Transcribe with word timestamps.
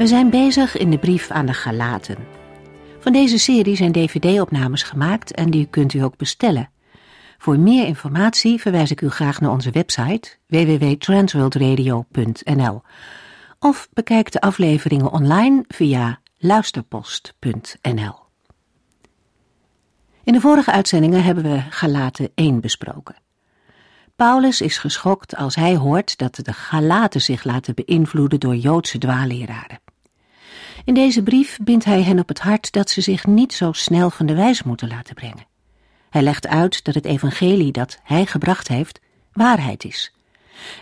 We 0.00 0.06
zijn 0.06 0.30
bezig 0.30 0.76
in 0.76 0.90
de 0.90 0.98
brief 0.98 1.30
aan 1.30 1.46
de 1.46 1.54
Galaten. 1.54 2.16
Van 2.98 3.12
deze 3.12 3.38
serie 3.38 3.76
zijn 3.76 3.92
dvd-opnames 3.92 4.82
gemaakt 4.82 5.34
en 5.34 5.50
die 5.50 5.66
kunt 5.66 5.94
u 5.94 5.98
ook 5.98 6.16
bestellen. 6.16 6.70
Voor 7.38 7.58
meer 7.58 7.86
informatie 7.86 8.60
verwijs 8.60 8.90
ik 8.90 9.00
u 9.00 9.08
graag 9.08 9.40
naar 9.40 9.50
onze 9.50 9.70
website 9.70 10.36
www.transworldradio.nl 10.46 12.82
of 13.58 13.88
bekijk 13.92 14.32
de 14.32 14.40
afleveringen 14.40 15.12
online 15.12 15.64
via 15.68 16.20
luisterpost.nl. 16.38 18.14
In 20.24 20.32
de 20.32 20.40
vorige 20.40 20.72
uitzendingen 20.72 21.24
hebben 21.24 21.44
we 21.44 21.62
Galaten 21.70 22.30
1 22.34 22.60
besproken. 22.60 23.16
Paulus 24.16 24.60
is 24.60 24.78
geschokt 24.78 25.36
als 25.36 25.54
hij 25.54 25.76
hoort 25.76 26.18
dat 26.18 26.34
de 26.34 26.52
Galaten 26.52 27.20
zich 27.20 27.44
laten 27.44 27.74
beïnvloeden 27.74 28.40
door 28.40 28.56
Joodse 28.56 28.98
dwaalleraren. 28.98 29.89
In 30.90 30.96
deze 30.96 31.22
brief 31.22 31.58
bindt 31.62 31.84
hij 31.84 32.02
hen 32.02 32.18
op 32.18 32.28
het 32.28 32.38
hart 32.38 32.72
dat 32.72 32.90
ze 32.90 33.00
zich 33.00 33.26
niet 33.26 33.52
zo 33.52 33.72
snel 33.72 34.10
van 34.10 34.26
de 34.26 34.34
wijs 34.34 34.62
moeten 34.62 34.88
laten 34.88 35.14
brengen. 35.14 35.46
Hij 36.10 36.22
legt 36.22 36.46
uit 36.46 36.84
dat 36.84 36.94
het 36.94 37.04
evangelie 37.04 37.72
dat 37.72 37.98
hij 38.02 38.26
gebracht 38.26 38.68
heeft 38.68 39.00
waarheid 39.32 39.84
is. 39.84 40.14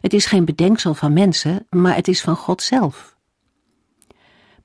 Het 0.01 0.13
is 0.13 0.27
geen 0.27 0.45
bedenksel 0.45 0.95
van 0.95 1.13
mensen, 1.13 1.67
maar 1.71 1.95
het 1.95 2.09
is 2.09 2.21
van 2.21 2.37
God 2.37 2.63
zelf. 2.63 3.17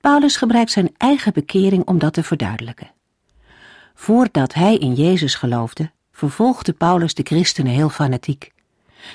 Paulus 0.02 0.36
gebruikt 0.36 0.72
zijn 0.72 0.94
eigen 0.98 1.34
bekering 1.34 1.86
om 1.86 2.00
dat 2.00 2.14
te 2.14 2.24
verduidelijken. 2.24 2.92
Voordat 3.94 4.54
hij 4.54 4.78
in 4.78 4.94
Jezus 4.94 5.36
geloofde, 5.36 5.92
vervolgde 6.12 6.74
Paulus 6.74 7.14
de 7.14 7.24
christenen 7.24 7.74
heel 7.74 7.90
fanatiek. 7.90 8.52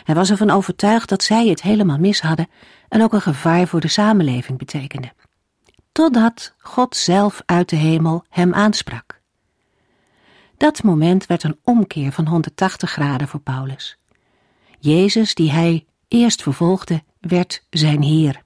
Hij 0.04 0.14
was 0.14 0.30
ervan 0.30 0.50
overtuigd 0.50 1.08
dat 1.08 1.22
zij 1.22 1.46
het 1.46 1.62
helemaal 1.62 1.98
mis 1.98 2.20
hadden 2.20 2.48
en 2.88 3.02
ook 3.02 3.12
een 3.12 3.20
gevaar 3.20 3.66
voor 3.66 3.80
de 3.80 3.88
samenleving 3.88 4.58
betekende 4.58 5.12
totdat 5.98 6.54
God 6.58 6.96
zelf 6.96 7.42
uit 7.46 7.68
de 7.68 7.76
hemel 7.76 8.24
hem 8.28 8.54
aansprak. 8.54 9.20
Dat 10.56 10.82
moment 10.82 11.26
werd 11.26 11.42
een 11.42 11.58
omkeer 11.64 12.12
van 12.12 12.26
180 12.26 12.90
graden 12.90 13.28
voor 13.28 13.40
Paulus. 13.40 13.98
Jezus, 14.78 15.34
die 15.34 15.50
hij 15.50 15.86
eerst 16.08 16.42
vervolgde, 16.42 17.02
werd 17.20 17.64
zijn 17.70 18.02
Heer. 18.02 18.42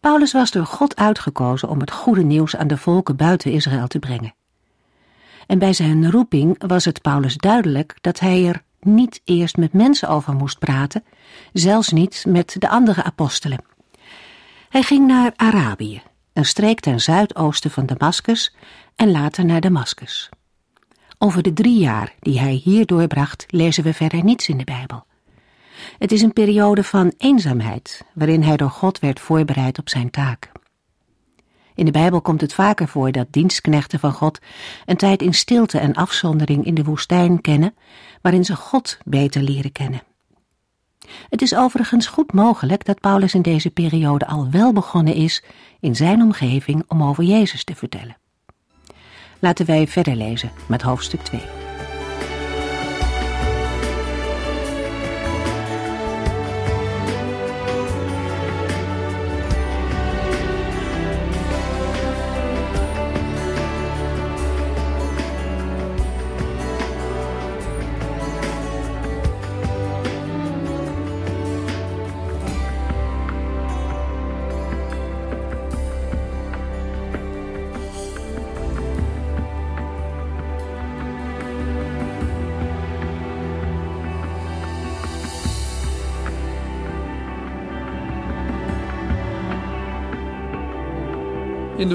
Paulus 0.00 0.32
was 0.32 0.50
door 0.50 0.66
God 0.66 0.96
uitgekozen 0.96 1.68
om 1.68 1.80
het 1.80 1.90
goede 1.90 2.22
nieuws 2.22 2.56
aan 2.56 2.68
de 2.68 2.76
volken 2.76 3.16
buiten 3.16 3.52
Israël 3.52 3.86
te 3.86 3.98
brengen. 3.98 4.34
En 5.46 5.58
bij 5.58 5.72
zijn 5.72 6.10
roeping 6.10 6.66
was 6.66 6.84
het 6.84 7.02
Paulus 7.02 7.36
duidelijk 7.36 7.96
dat 8.00 8.20
hij 8.20 8.46
er 8.46 8.62
niet 8.80 9.20
eerst 9.24 9.56
met 9.56 9.72
mensen 9.72 10.08
over 10.08 10.34
moest 10.34 10.58
praten, 10.58 11.04
zelfs 11.52 11.92
niet 11.92 12.24
met 12.28 12.56
de 12.58 12.68
andere 12.68 13.02
apostelen. 13.02 13.76
Hij 14.68 14.82
ging 14.82 15.06
naar 15.06 15.32
Arabië, 15.36 16.02
een 16.38 16.44
streek 16.44 16.80
ten 16.80 17.00
zuidoosten 17.00 17.70
van 17.70 17.86
Damascus 17.86 18.54
en 18.96 19.10
later 19.10 19.44
naar 19.44 19.60
Damascus. 19.60 20.28
Over 21.18 21.42
de 21.42 21.52
drie 21.52 21.78
jaar 21.78 22.14
die 22.20 22.40
hij 22.40 22.52
hier 22.64 22.86
doorbracht 22.86 23.44
lezen 23.48 23.84
we 23.84 23.94
verder 23.94 24.24
niets 24.24 24.48
in 24.48 24.58
de 24.58 24.64
Bijbel. 24.64 25.06
Het 25.98 26.12
is 26.12 26.22
een 26.22 26.32
periode 26.32 26.84
van 26.84 27.12
eenzaamheid 27.16 28.04
waarin 28.14 28.42
hij 28.42 28.56
door 28.56 28.70
God 28.70 28.98
werd 28.98 29.20
voorbereid 29.20 29.78
op 29.78 29.88
zijn 29.88 30.10
taak. 30.10 30.52
In 31.74 31.84
de 31.84 31.90
Bijbel 31.90 32.20
komt 32.20 32.40
het 32.40 32.54
vaker 32.54 32.88
voor 32.88 33.12
dat 33.12 33.26
dienstknechten 33.30 33.98
van 33.98 34.12
God 34.12 34.38
een 34.86 34.96
tijd 34.96 35.22
in 35.22 35.34
stilte 35.34 35.78
en 35.78 35.94
afzondering 35.94 36.64
in 36.64 36.74
de 36.74 36.84
woestijn 36.84 37.40
kennen, 37.40 37.74
waarin 38.22 38.44
ze 38.44 38.56
God 38.56 38.98
beter 39.04 39.42
leren 39.42 39.72
kennen. 39.72 40.02
Het 41.28 41.42
is 41.42 41.54
overigens 41.54 42.06
goed 42.06 42.32
mogelijk 42.32 42.84
dat 42.84 43.00
Paulus 43.00 43.34
in 43.34 43.42
deze 43.42 43.70
periode 43.70 44.26
al 44.26 44.50
wel 44.50 44.72
begonnen 44.72 45.14
is 45.14 45.42
in 45.80 45.96
zijn 45.96 46.22
omgeving 46.22 46.84
om 46.88 47.02
over 47.02 47.24
Jezus 47.24 47.64
te 47.64 47.74
vertellen. 47.74 48.16
Laten 49.38 49.66
wij 49.66 49.86
verder 49.86 50.16
lezen 50.16 50.50
met 50.66 50.82
hoofdstuk 50.82 51.20
2. 51.20 51.57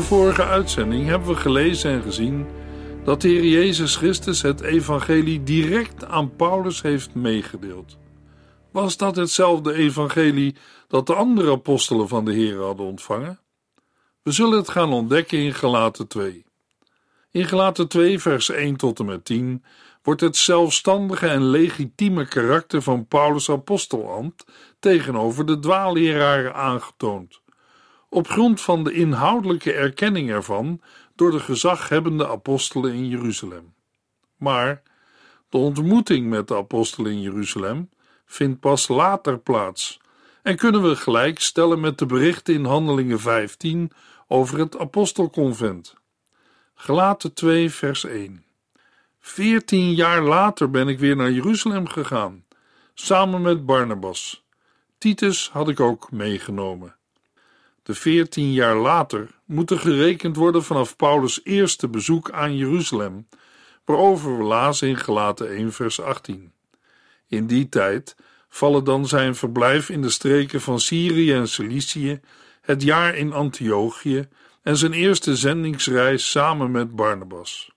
Vorige 0.04 0.44
uitzending 0.44 1.08
hebben 1.08 1.28
we 1.28 1.36
gelezen 1.36 1.92
en 1.92 2.02
gezien 2.02 2.46
dat 3.04 3.22
de 3.22 3.28
Heer 3.28 3.46
Jezus 3.46 3.96
Christus 3.96 4.42
het 4.42 4.62
evangelie 4.62 5.44
direct 5.44 6.06
aan 6.06 6.36
Paulus 6.36 6.82
heeft 6.82 7.14
meegedeeld. 7.14 7.98
Was 8.72 8.98
dat 8.98 9.16
hetzelfde 9.16 9.74
evangelie 9.74 10.56
dat 10.88 11.08
de 11.08 11.14
andere 11.14 11.52
apostelen 11.52 12.08
van 12.08 12.26
de 12.26 12.34
Heer 12.34 12.62
hadden 12.62 12.86
ontvangen? 12.86 13.40
We 14.24 14.32
zullen 14.32 14.58
het 14.58 14.70
gaan 14.70 14.94
ontdekken 14.94 15.38
in 15.38 15.54
Galaten 15.54 16.08
2. 16.08 16.46
In 17.32 17.46
Galaten 17.46 17.88
2 17.88 18.20
vers 18.20 18.50
1 18.50 18.76
tot 18.76 19.00
en 19.00 19.06
met 19.06 19.26
10 19.26 19.64
wordt 20.02 20.22
het 20.22 20.38
zelfstandige 20.38 21.28
en 21.28 21.50
legitieme 21.50 22.28
karakter 22.28 22.82
van 22.82 23.08
Paulus' 23.08 23.50
apostelambt 23.50 24.46
tegenover 24.80 25.46
de 25.46 25.60
dwaalleraren 25.60 26.56
aangetoond 26.56 27.42
op 28.14 28.28
grond 28.28 28.62
van 28.62 28.84
de 28.84 28.94
inhoudelijke 28.94 29.74
erkenning 29.74 30.30
ervan 30.30 30.82
door 31.16 31.32
de 31.32 31.40
gezaghebbende 31.40 32.28
apostelen 32.28 32.94
in 32.94 33.08
Jeruzalem. 33.08 33.74
Maar 34.38 34.82
de 35.50 35.58
ontmoeting 35.58 36.30
met 36.30 36.48
de 36.48 36.56
apostelen 36.56 37.12
in 37.12 37.22
Jeruzalem 37.22 37.90
vindt 38.26 38.60
pas 38.60 38.88
later 38.88 39.40
plaats 39.40 40.00
en 40.44 40.56
kunnen 40.56 40.82
we 40.82 40.96
gelijk 40.96 41.40
stellen 41.40 41.80
met 41.80 41.98
de 41.98 42.06
berichten 42.06 42.54
in 42.54 42.66
Handelingen 42.66 43.20
15 43.20 43.92
over 44.28 44.60
het 44.60 44.78
apostelconvent. 44.78 45.94
Gelaten 46.76 47.34
2 47.34 47.70
vers 47.70 48.06
1 48.06 48.44
Veertien 49.20 49.94
jaar 49.94 50.22
later 50.22 50.70
ben 50.70 50.88
ik 50.88 51.00
weer 51.00 51.16
naar 51.16 51.32
Jeruzalem 51.32 51.88
gegaan, 51.88 52.46
samen 52.94 53.42
met 53.42 53.66
Barnabas. 53.66 54.44
Titus 54.98 55.50
had 55.50 55.70
ik 55.70 55.80
ook 55.80 56.12
meegenomen. 56.12 56.96
De 57.84 57.94
veertien 57.94 58.54
jaar 58.54 58.76
later 58.76 59.30
moet 59.46 59.72
er 59.72 59.80
gerekend 59.80 60.36
worden 60.36 60.64
vanaf 60.64 60.96
Paulus' 60.96 61.42
eerste 61.44 61.88
bezoek 61.88 62.32
aan 62.32 62.56
Jeruzalem, 62.56 63.28
waarover 63.86 64.38
we 64.38 64.44
lazen 64.44 64.88
in 64.88 64.98
Gelaten 64.98 65.50
1 65.50 65.74
vers 65.74 66.02
18. 66.02 66.52
In 67.28 67.48
die 67.48 67.70
tijd 67.70 68.16
vallen 68.50 68.84
dan 68.84 69.08
zijn 69.08 69.36
verblijf 69.36 69.90
in 69.90 70.02
de 70.02 70.10
streken 70.10 70.62
van 70.62 70.80
Syrië 70.80 71.34
en 71.34 71.48
Cilicië, 71.48 72.20
het 72.62 72.82
jaar 72.82 73.16
in 73.16 73.34
Antiochië 73.34 74.28
en 74.62 74.78
zijn 74.78 74.94
eerste 74.94 75.36
zendingsreis 75.36 76.32
samen 76.32 76.72
met 76.72 76.96
Barnabas. 76.96 77.72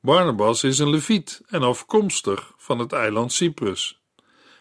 Barnabas 0.00 0.64
is 0.64 0.78
een 0.78 0.90
leviet 0.90 1.42
en 1.46 1.62
afkomstig 1.62 2.52
van 2.56 2.78
het 2.78 2.92
eiland 2.92 3.32
Cyprus. 3.32 4.00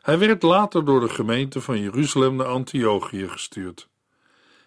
Hij 0.01 0.17
werd 0.17 0.43
later 0.43 0.85
door 0.85 0.99
de 0.99 1.09
gemeente 1.09 1.61
van 1.61 1.79
Jeruzalem 1.79 2.35
naar 2.35 2.47
Antiochië 2.47 3.27
gestuurd. 3.27 3.89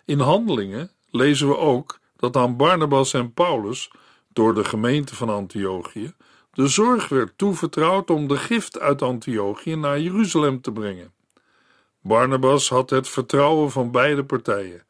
In 0.09 0.21
Handelingen 0.21 0.91
lezen 1.11 1.49
we 1.49 1.57
ook 1.57 1.99
dat 2.17 2.37
aan 2.37 2.57
Barnabas 2.57 3.13
en 3.13 3.33
Paulus 3.33 3.91
door 4.33 4.55
de 4.55 4.65
gemeente 4.65 5.15
van 5.15 5.29
Antiochië 5.29 6.15
de 6.53 6.69
zorg 6.69 7.09
werd 7.09 7.39
toevertrouwd 7.39 8.11
om 8.11 8.29
de 8.29 8.37
gift 8.37 8.81
uit 8.81 9.03
Antiochië 9.03 9.75
naar 9.75 10.01
Jeruzalem 10.01 10.61
te 10.61 10.73
brengen. 10.73 11.13
Barnabas 12.01 12.69
had 12.69 12.91
het 12.91 13.09
vertrouwen 13.09 13.71
van 13.71 13.91
beide 13.91 14.25
partijen 14.25 14.85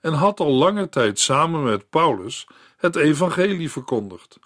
en 0.00 0.12
had 0.12 0.40
al 0.40 0.52
lange 0.52 0.88
tijd 0.88 1.18
samen 1.18 1.62
met 1.62 1.90
Paulus 1.90 2.46
het 2.76 2.96
evangelie 2.96 3.70
verkondigd. 3.70 4.38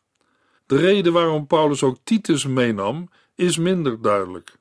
De 0.67 0.76
reden 0.76 1.12
waarom 1.12 1.47
Paulus 1.47 1.82
ook 1.82 1.97
Titus 2.05 2.47
meenam 2.47 3.09
is 3.35 3.59
minder 3.59 4.03
duidelijk. 4.03 4.56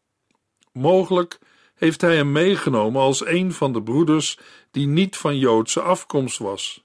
Mogelijk 0.71 1.39
heeft 1.83 2.01
hij 2.01 2.15
hem 2.15 2.31
meegenomen 2.31 3.01
als 3.01 3.25
een 3.25 3.53
van 3.53 3.73
de 3.73 3.83
broeders 3.83 4.39
die 4.71 4.87
niet 4.87 5.17
van 5.17 5.37
Joodse 5.37 5.81
afkomst 5.81 6.37
was. 6.37 6.83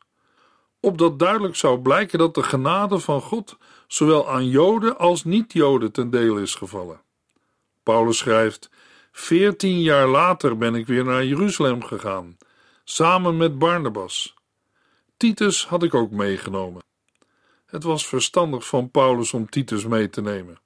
Opdat 0.80 1.18
duidelijk 1.18 1.56
zou 1.56 1.80
blijken 1.80 2.18
dat 2.18 2.34
de 2.34 2.42
genade 2.42 2.98
van 2.98 3.20
God 3.20 3.56
zowel 3.86 4.28
aan 4.28 4.48
Joden 4.48 4.98
als 4.98 5.24
niet-Joden 5.24 5.92
ten 5.92 6.10
deel 6.10 6.36
is 6.36 6.54
gevallen. 6.54 7.00
Paulus 7.82 8.18
schrijft: 8.18 8.70
Veertien 9.12 9.80
jaar 9.80 10.08
later 10.08 10.56
ben 10.56 10.74
ik 10.74 10.86
weer 10.86 11.04
naar 11.04 11.24
Jeruzalem 11.24 11.84
gegaan, 11.84 12.36
samen 12.84 13.36
met 13.36 13.58
Barnabas. 13.58 14.34
Titus 15.16 15.66
had 15.66 15.82
ik 15.82 15.94
ook 15.94 16.10
meegenomen. 16.10 16.82
Het 17.66 17.82
was 17.82 18.06
verstandig 18.06 18.66
van 18.66 18.90
Paulus 18.90 19.32
om 19.32 19.48
Titus 19.48 19.86
mee 19.86 20.10
te 20.10 20.20
nemen. 20.20 20.58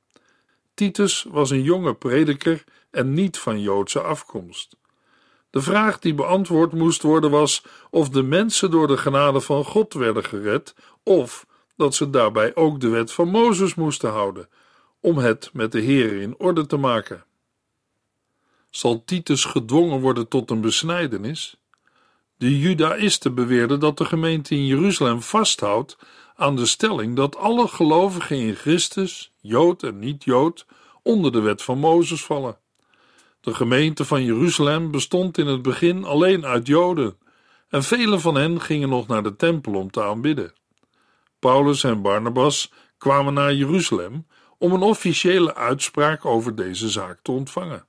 Titus 0.74 1.26
was 1.30 1.50
een 1.50 1.62
jonge 1.62 1.94
prediker 1.94 2.64
en 2.92 3.12
niet 3.12 3.38
van 3.38 3.60
Joodse 3.60 4.00
afkomst. 4.00 4.76
De 5.50 5.60
vraag 5.62 5.98
die 5.98 6.14
beantwoord 6.14 6.72
moest 6.72 7.02
worden 7.02 7.30
was 7.30 7.64
of 7.90 8.08
de 8.08 8.22
mensen 8.22 8.70
door 8.70 8.86
de 8.86 8.96
genade 8.96 9.40
van 9.40 9.64
God 9.64 9.94
werden 9.94 10.24
gered, 10.24 10.74
of 11.02 11.46
dat 11.76 11.94
ze 11.94 12.10
daarbij 12.10 12.54
ook 12.54 12.80
de 12.80 12.88
wet 12.88 13.12
van 13.12 13.28
Mozes 13.28 13.74
moesten 13.74 14.10
houden, 14.10 14.48
om 15.00 15.18
het 15.18 15.50
met 15.52 15.72
de 15.72 15.80
Heer 15.80 16.20
in 16.20 16.38
orde 16.38 16.66
te 16.66 16.76
maken. 16.76 17.24
Zal 18.70 19.04
Titus 19.04 19.44
gedwongen 19.44 20.00
worden 20.00 20.28
tot 20.28 20.50
een 20.50 20.60
besnijdenis? 20.60 21.56
De 22.36 22.58
Judaïsten 22.58 23.34
beweerden 23.34 23.80
dat 23.80 23.98
de 23.98 24.04
gemeente 24.04 24.54
in 24.54 24.66
Jeruzalem 24.66 25.22
vasthoudt 25.22 25.96
aan 26.36 26.56
de 26.56 26.66
stelling 26.66 27.16
dat 27.16 27.36
alle 27.36 27.68
gelovigen 27.68 28.36
in 28.36 28.54
Christus, 28.54 29.32
Jood 29.40 29.82
en 29.82 29.98
niet-Jood, 29.98 30.66
onder 31.02 31.32
de 31.32 31.40
wet 31.40 31.62
van 31.62 31.78
Mozes 31.78 32.24
vallen. 32.24 32.58
De 33.42 33.54
gemeente 33.54 34.04
van 34.04 34.24
Jeruzalem 34.24 34.90
bestond 34.90 35.38
in 35.38 35.46
het 35.46 35.62
begin 35.62 36.04
alleen 36.04 36.46
uit 36.46 36.66
Joden, 36.66 37.18
en 37.68 37.82
velen 37.82 38.20
van 38.20 38.34
hen 38.34 38.60
gingen 38.60 38.88
nog 38.88 39.06
naar 39.06 39.22
de 39.22 39.36
tempel 39.36 39.74
om 39.74 39.90
te 39.90 40.02
aanbidden. 40.02 40.52
Paulus 41.38 41.84
en 41.84 42.02
Barnabas 42.02 42.72
kwamen 42.98 43.34
naar 43.34 43.54
Jeruzalem 43.54 44.26
om 44.58 44.72
een 44.72 44.82
officiële 44.82 45.54
uitspraak 45.54 46.24
over 46.24 46.54
deze 46.54 46.88
zaak 46.88 47.18
te 47.22 47.32
ontvangen. 47.32 47.86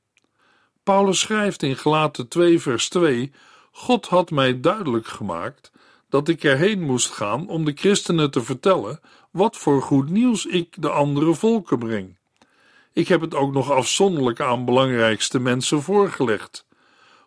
Paulus 0.84 1.20
schrijft 1.20 1.64
in 1.64 1.76
Galaten 1.76 2.28
2 2.28 2.60
vers 2.60 2.90
2: 2.90 3.32
God 3.72 4.08
had 4.08 4.32
mij 4.32 4.60
duidelijk 4.60 5.08
gemaakt 5.08 5.72
dat 6.10 6.28
ik 6.28 6.44
erheen 6.44 6.82
moest 6.82 7.10
gaan 7.10 7.48
om 7.48 7.66
de 7.66 7.74
christenen 7.76 8.32
te 8.32 8.42
vertellen 8.42 9.00
wat 9.32 9.58
voor 9.58 9.82
goed 9.82 10.10
nieuws 10.10 10.46
ik 10.46 10.82
de 10.82 10.90
andere 10.90 11.34
volken 11.34 11.80
breng. 11.80 12.18
Ik 12.94 13.08
heb 13.08 13.22
het 13.22 13.36
ook 13.36 13.54
nog 13.54 13.72
afzonderlijk 13.72 14.40
aan 14.40 14.66
belangrijkste 14.66 15.40
mensen 15.40 15.82
voorgelegd, 15.82 16.68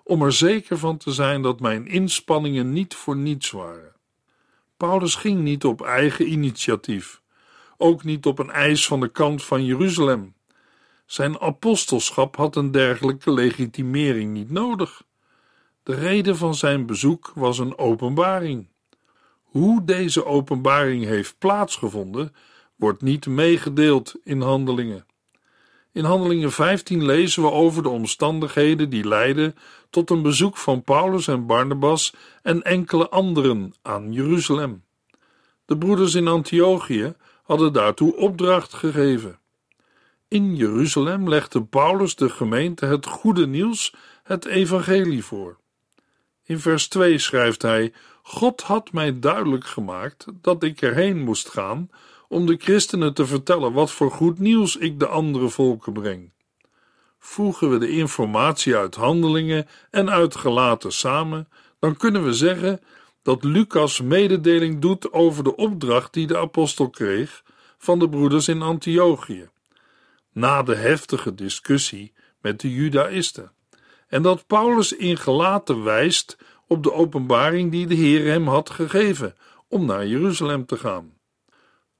om 0.02 0.22
er 0.22 0.32
zeker 0.32 0.78
van 0.78 0.96
te 0.96 1.12
zijn 1.12 1.42
dat 1.42 1.60
mijn 1.60 1.86
inspanningen 1.86 2.72
niet 2.72 2.94
voor 2.94 3.16
niets 3.16 3.50
waren. 3.50 3.94
Paulus 4.76 5.14
ging 5.14 5.40
niet 5.40 5.64
op 5.64 5.82
eigen 5.82 6.30
initiatief, 6.30 7.22
ook 7.76 8.04
niet 8.04 8.26
op 8.26 8.38
een 8.38 8.50
eis 8.50 8.86
van 8.86 9.00
de 9.00 9.08
kant 9.08 9.44
van 9.44 9.64
Jeruzalem. 9.64 10.34
Zijn 11.06 11.40
apostelschap 11.40 12.36
had 12.36 12.56
een 12.56 12.70
dergelijke 12.70 13.32
legitimering 13.32 14.32
niet 14.32 14.50
nodig. 14.50 15.02
De 15.82 15.94
reden 15.94 16.36
van 16.36 16.54
zijn 16.54 16.86
bezoek 16.86 17.32
was 17.34 17.58
een 17.58 17.78
openbaring. 17.78 18.68
Hoe 19.42 19.84
deze 19.84 20.24
openbaring 20.24 21.04
heeft 21.04 21.38
plaatsgevonden, 21.38 22.34
wordt 22.76 23.02
niet 23.02 23.26
meegedeeld 23.26 24.14
in 24.24 24.40
handelingen. 24.40 25.06
In 25.96 26.04
Handelingen 26.04 26.52
15 26.52 27.04
lezen 27.04 27.42
we 27.42 27.50
over 27.50 27.82
de 27.82 27.88
omstandigheden 27.88 28.90
die 28.90 29.08
leidden 29.08 29.56
tot 29.90 30.10
een 30.10 30.22
bezoek 30.22 30.56
van 30.56 30.82
Paulus 30.82 31.28
en 31.28 31.46
Barnabas 31.46 32.14
en 32.42 32.62
enkele 32.62 33.08
anderen 33.08 33.74
aan 33.82 34.12
Jeruzalem. 34.12 34.84
De 35.64 35.78
broeders 35.78 36.14
in 36.14 36.28
Antiochië 36.28 37.14
hadden 37.42 37.72
daartoe 37.72 38.16
opdracht 38.16 38.74
gegeven. 38.74 39.38
In 40.28 40.56
Jeruzalem 40.56 41.28
legde 41.28 41.64
Paulus 41.64 42.14
de 42.14 42.28
gemeente 42.28 42.86
het 42.86 43.06
goede 43.06 43.46
nieuws, 43.46 43.94
het 44.22 44.44
evangelie 44.44 45.24
voor. 45.24 45.56
In 46.44 46.58
vers 46.58 46.88
2 46.88 47.18
schrijft 47.18 47.62
hij: 47.62 47.92
God 48.22 48.62
had 48.62 48.92
mij 48.92 49.18
duidelijk 49.18 49.66
gemaakt 49.66 50.26
dat 50.40 50.62
ik 50.62 50.82
erheen 50.82 51.18
moest 51.18 51.48
gaan 51.48 51.90
om 52.28 52.46
de 52.46 52.56
christenen 52.58 53.14
te 53.14 53.26
vertellen 53.26 53.72
wat 53.72 53.90
voor 53.90 54.10
goed 54.10 54.38
nieuws 54.38 54.76
ik 54.76 54.98
de 54.98 55.06
andere 55.06 55.48
volken 55.48 55.92
breng. 55.92 56.32
Voegen 57.18 57.70
we 57.70 57.78
de 57.78 57.88
informatie 57.88 58.76
uit 58.76 58.94
handelingen 58.94 59.66
en 59.90 60.10
uit 60.10 60.36
gelaten 60.36 60.92
samen, 60.92 61.48
dan 61.78 61.96
kunnen 61.96 62.24
we 62.24 62.32
zeggen 62.32 62.80
dat 63.22 63.44
Lucas 63.44 64.00
mededeling 64.00 64.80
doet 64.80 65.12
over 65.12 65.44
de 65.44 65.56
opdracht 65.56 66.12
die 66.12 66.26
de 66.26 66.38
apostel 66.38 66.90
kreeg 66.90 67.42
van 67.78 67.98
de 67.98 68.08
broeders 68.08 68.48
in 68.48 68.62
Antiochië, 68.62 69.48
na 70.32 70.62
de 70.62 70.74
heftige 70.74 71.34
discussie 71.34 72.12
met 72.40 72.60
de 72.60 72.74
Judaïsten, 72.74 73.52
en 74.08 74.22
dat 74.22 74.46
Paulus 74.46 74.92
in 74.92 75.16
gelaten 75.16 75.82
wijst 75.82 76.38
op 76.66 76.82
de 76.82 76.92
openbaring 76.92 77.70
die 77.70 77.86
de 77.86 77.94
Heer 77.94 78.24
hem 78.24 78.48
had 78.48 78.70
gegeven 78.70 79.34
om 79.68 79.86
naar 79.86 80.06
Jeruzalem 80.06 80.66
te 80.66 80.76
gaan. 80.76 81.15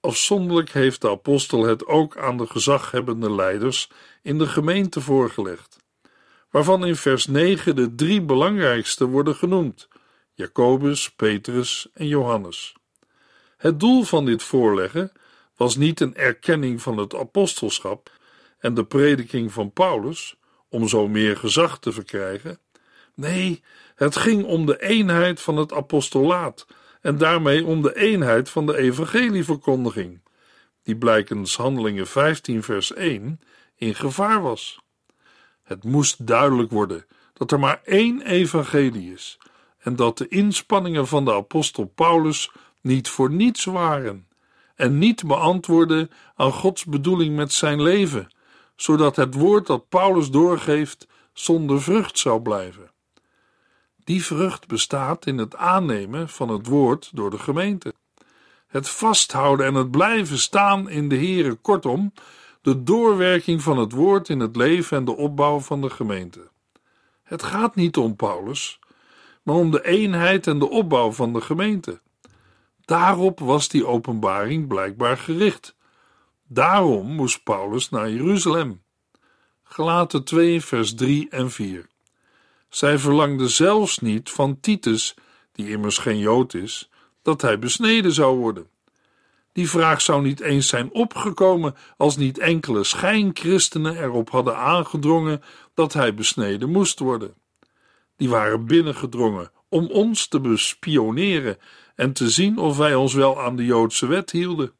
Afzonderlijk 0.07 0.71
heeft 0.71 1.01
de 1.01 1.11
apostel 1.11 1.63
het 1.63 1.87
ook 1.87 2.17
aan 2.17 2.37
de 2.37 2.47
gezaghebbende 2.47 3.35
leiders 3.35 3.91
in 4.23 4.39
de 4.39 4.47
gemeente 4.47 5.01
voorgelegd, 5.01 5.77
waarvan 6.51 6.87
in 6.87 6.97
vers 6.97 7.27
9 7.27 7.77
de 7.77 7.95
drie 7.95 8.23
belangrijkste 8.23 9.07
worden 9.07 9.35
genoemd: 9.35 9.89
Jacobus, 10.35 11.11
Petrus 11.11 11.89
en 11.95 12.07
Johannes. 12.07 12.75
Het 13.57 13.81
doel 13.81 14.03
van 14.03 14.25
dit 14.25 14.43
voorleggen 14.43 15.13
was 15.57 15.77
niet 15.77 16.01
een 16.01 16.15
erkenning 16.15 16.83
van 16.83 16.99
het 16.99 17.15
apostelschap 17.15 18.11
en 18.59 18.75
de 18.75 18.85
prediking 18.85 19.53
van 19.53 19.73
Paulus, 19.73 20.37
om 20.69 20.89
zo 20.89 21.09
meer 21.09 21.37
gezag 21.37 21.79
te 21.79 21.93
verkrijgen. 21.93 22.59
Nee, 23.15 23.63
het 23.95 24.17
ging 24.17 24.45
om 24.45 24.67
de 24.67 24.83
eenheid 24.83 25.41
van 25.41 25.57
het 25.57 25.73
apostolaat 25.73 26.67
en 27.07 27.19
daarmee 27.19 27.65
om 27.67 27.83
de 27.83 27.97
eenheid 27.97 28.51
van 28.51 28.67
de 28.67 28.77
evangelieverkondiging, 28.77 30.21
die 30.83 30.97
blijkens 30.97 31.57
Handelingen 31.57 32.07
15 32.07 32.63
vers 32.63 32.93
1 32.95 33.41
in 33.77 33.95
gevaar 33.95 34.43
was. 34.43 34.81
Het 35.63 35.85
moest 35.85 36.27
duidelijk 36.27 36.71
worden 36.71 37.07
dat 37.33 37.53
er 37.53 37.59
maar 37.59 37.81
één 37.85 38.23
evangelie 38.23 39.13
is 39.13 39.39
en 39.79 39.97
dat 39.97 40.19
de 40.19 40.29
inspanningen 40.29 41.07
van 41.07 41.25
de 41.25 41.33
apostel 41.33 41.85
Paulus 41.85 42.51
niet 42.81 43.09
voor 43.09 43.31
niets 43.31 43.65
waren 43.65 44.29
en 44.75 44.99
niet 44.99 45.27
beantwoorden 45.27 46.11
aan 46.35 46.53
Gods 46.53 46.85
bedoeling 46.85 47.37
met 47.37 47.53
zijn 47.53 47.83
leven, 47.83 48.35
zodat 48.77 49.17
het 49.17 49.35
woord 49.35 49.67
dat 49.67 49.89
Paulus 49.89 50.31
doorgeeft 50.31 51.07
zonder 51.33 51.83
vrucht 51.83 52.19
zou 52.19 52.43
blijven. 52.43 52.91
Die 54.07 54.25
vrucht 54.25 54.67
bestaat 54.67 55.27
in 55.27 55.39
het 55.39 55.57
aannemen 55.57 56.29
van 56.29 56.49
het 56.49 56.67
woord 56.67 57.11
door 57.13 57.31
de 57.31 57.39
gemeente. 57.39 57.95
Het 58.67 58.89
vasthouden 58.89 59.67
en 59.67 59.75
het 59.75 59.91
blijven 59.91 60.39
staan 60.39 60.89
in 60.89 61.09
de 61.09 61.17
Here, 61.17 61.55
kortom, 61.55 62.13
de 62.63 62.83
doorwerking 62.83 63.63
van 63.63 63.79
het 63.79 63.93
woord 63.93 64.29
in 64.29 64.41
het 64.41 64.57
leven 64.57 64.97
en 64.97 65.05
de 65.05 65.17
opbouw 65.17 65.61
van 65.61 65.81
de 65.81 65.91
gemeente. 65.91 66.51
Het 67.23 67.43
gaat 67.43 67.75
niet 67.75 67.97
om 67.97 68.17
Paulus, 68.17 68.79
maar 69.43 69.55
om 69.55 69.71
de 69.71 69.85
eenheid 69.85 70.47
en 70.47 70.59
de 70.59 70.69
opbouw 70.69 71.13
van 71.13 71.33
de 71.33 71.41
gemeente. 71.41 72.01
Daarop 72.85 73.39
was 73.39 73.69
die 73.69 73.87
openbaring 73.87 74.69
blijkbaar 74.69 75.19
gericht. 75.19 75.77
Daarom 76.47 77.07
moest 77.15 77.43
Paulus 77.43 77.91
naar 77.91 78.11
Jeruzalem. 78.11 78.83
Gelaten 79.63 80.25
2, 80.25 80.61
vers 80.61 80.95
3 80.95 81.29
en 81.31 81.51
4. 81.51 81.87
Zij 82.69 82.99
verlangde 82.99 83.49
zelfs 83.49 83.99
niet 83.99 84.31
van 84.31 84.61
Titus, 84.61 85.15
die 85.53 85.69
immers 85.69 85.99
geen 85.99 86.19
Jood 86.19 86.55
is, 86.55 86.91
dat 87.23 87.43
hij 87.43 87.59
besneden 87.59 88.13
zou 88.13 88.39
worden. 88.39 88.69
Die 89.53 89.71
vraag 89.71 90.01
zou 90.01 90.23
niet 90.23 90.41
eens 90.41 90.69
zijn 90.69 90.93
opgekomen 90.93 91.75
als 91.97 92.17
niet 92.17 92.39
enkele 92.39 92.85
schijnchristenen 92.85 94.03
erop 94.03 94.31
hadden 94.31 94.57
aangedrongen 94.57 95.43
dat 95.75 95.93
hij 95.93 96.15
besneden 96.15 96.71
moest 96.71 96.99
worden. 96.99 97.35
Die 98.17 98.29
waren 98.29 98.67
binnengedrongen 98.67 99.51
om 99.69 99.87
ons 99.87 100.29
te 100.29 100.41
bespioneren 100.41 101.59
en 101.95 102.13
te 102.13 102.31
zien 102.31 102.59
of 102.59 102.77
wij 102.77 102.95
ons 102.95 103.15
wel 103.15 103.43
aan 103.43 103.57
de 103.57 103.65
Joodse 103.65 104.07
wet 104.07 104.31
hielden. 104.31 104.73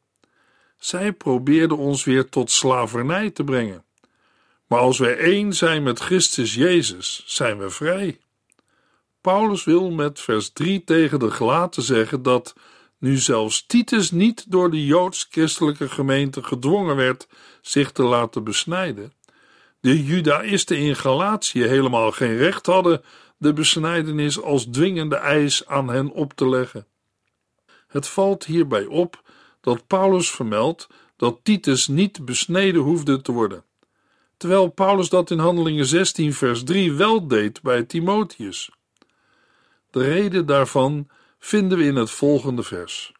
Zij 0.77 1.13
probeerden 1.13 1.77
ons 1.77 2.03
weer 2.03 2.29
tot 2.29 2.51
slavernij 2.51 3.31
te 3.31 3.43
brengen. 3.43 3.83
Maar 4.67 4.79
als 4.79 4.97
wij 4.97 5.17
één 5.17 5.53
zijn 5.53 5.83
met 5.83 5.99
Christus 5.99 6.53
Jezus, 6.53 7.23
zijn 7.25 7.57
we 7.57 7.69
vrij. 7.69 8.19
Paulus 9.21 9.63
wil 9.63 9.91
met 9.91 10.19
vers 10.19 10.49
3 10.49 10.83
tegen 10.83 11.19
de 11.19 11.31
gelaten 11.31 11.83
zeggen 11.83 12.23
dat, 12.23 12.55
nu 12.99 13.17
zelfs 13.17 13.65
Titus 13.65 14.11
niet 14.11 14.51
door 14.51 14.71
de 14.71 14.85
joods-christelijke 14.85 15.89
gemeente 15.89 16.43
gedwongen 16.43 16.95
werd 16.95 17.27
zich 17.61 17.91
te 17.91 18.03
laten 18.03 18.43
besnijden, 18.43 19.13
de 19.79 20.03
Judaïsten 20.03 20.77
in 20.77 20.95
Galatië 20.95 21.63
helemaal 21.63 22.11
geen 22.11 22.37
recht 22.37 22.65
hadden 22.65 23.01
de 23.37 23.53
besnijdenis 23.53 24.41
als 24.41 24.65
dwingende 24.65 25.15
eis 25.15 25.67
aan 25.67 25.89
hen 25.89 26.11
op 26.11 26.33
te 26.33 26.49
leggen. 26.49 26.87
Het 27.87 28.07
valt 28.07 28.45
hierbij 28.45 28.85
op 28.85 29.21
dat 29.61 29.87
Paulus 29.87 30.31
vermeldt 30.31 30.87
dat 31.15 31.39
Titus 31.43 31.87
niet 31.87 32.25
besneden 32.25 32.81
hoefde 32.81 33.21
te 33.21 33.31
worden, 33.31 33.63
terwijl 34.37 34.67
Paulus 34.67 35.09
dat 35.09 35.31
in 35.31 35.39
Handelingen 35.39 35.85
16, 35.85 36.33
vers 36.33 36.63
3 36.63 36.93
wel 36.93 37.27
deed 37.27 37.61
bij 37.61 37.83
Timotheus. 37.83 38.69
De 39.91 40.03
reden 40.03 40.45
daarvan 40.45 41.07
vinden 41.39 41.77
we 41.77 41.83
in 41.83 41.95
het 41.95 42.11
volgende 42.11 42.63
vers. 42.63 43.13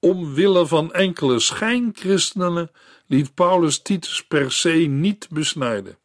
Omwille 0.00 0.66
van 0.66 0.92
enkele 0.92 1.38
schijnchristenen 1.38 2.70
liet 3.06 3.34
Paulus 3.34 3.82
Titus 3.82 4.24
per 4.24 4.52
se 4.52 4.70
niet 4.70 5.28
besnijden. 5.30 5.98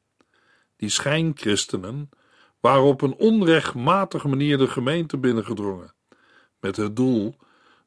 Die 0.75 0.89
schijnchristenen 0.89 2.09
waren 2.59 2.83
op 2.83 3.01
een 3.01 3.15
onrechtmatige 3.15 4.27
manier 4.27 4.57
de 4.57 4.67
gemeente 4.67 5.17
binnengedrongen, 5.17 5.93
met 6.59 6.75
het 6.75 6.95
doel 6.95 7.35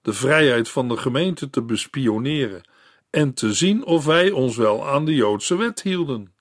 de 0.02 0.12
vrijheid 0.12 0.68
van 0.68 0.88
de 0.88 0.96
gemeente 0.96 1.50
te 1.50 1.62
bespioneren 1.62 2.68
en 3.10 3.34
te 3.34 3.52
zien 3.52 3.84
of 3.84 4.04
wij 4.04 4.30
ons 4.30 4.56
wel 4.56 4.88
aan 4.88 5.04
de 5.04 5.14
Joodse 5.14 5.56
wet 5.56 5.82
hielden. 5.82 6.34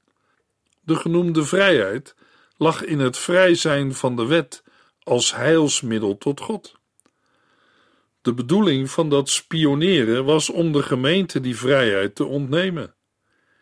De 0.85 0.95
genoemde 0.95 1.43
vrijheid 1.43 2.15
lag 2.57 2.83
in 2.83 2.99
het 2.99 3.17
vrij 3.17 3.55
zijn 3.55 3.93
van 3.93 4.15
de 4.15 4.25
wet 4.25 4.63
als 5.03 5.35
heilsmiddel 5.35 6.17
tot 6.17 6.39
God. 6.39 6.75
De 8.21 8.33
bedoeling 8.33 8.91
van 8.91 9.09
dat 9.09 9.29
spioneren 9.29 10.25
was 10.25 10.49
om 10.49 10.71
de 10.71 10.83
gemeente 10.83 11.41
die 11.41 11.57
vrijheid 11.57 12.15
te 12.15 12.25
ontnemen. 12.25 12.95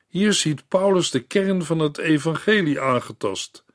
Hier 0.08 0.34
ziet 0.34 0.68
Paulus 0.68 1.12
de 1.12 1.20
kern 1.20 1.64
van 1.64 1.80
het 1.80 1.98
evangelie 1.98 2.80
aangetast. 2.80 3.66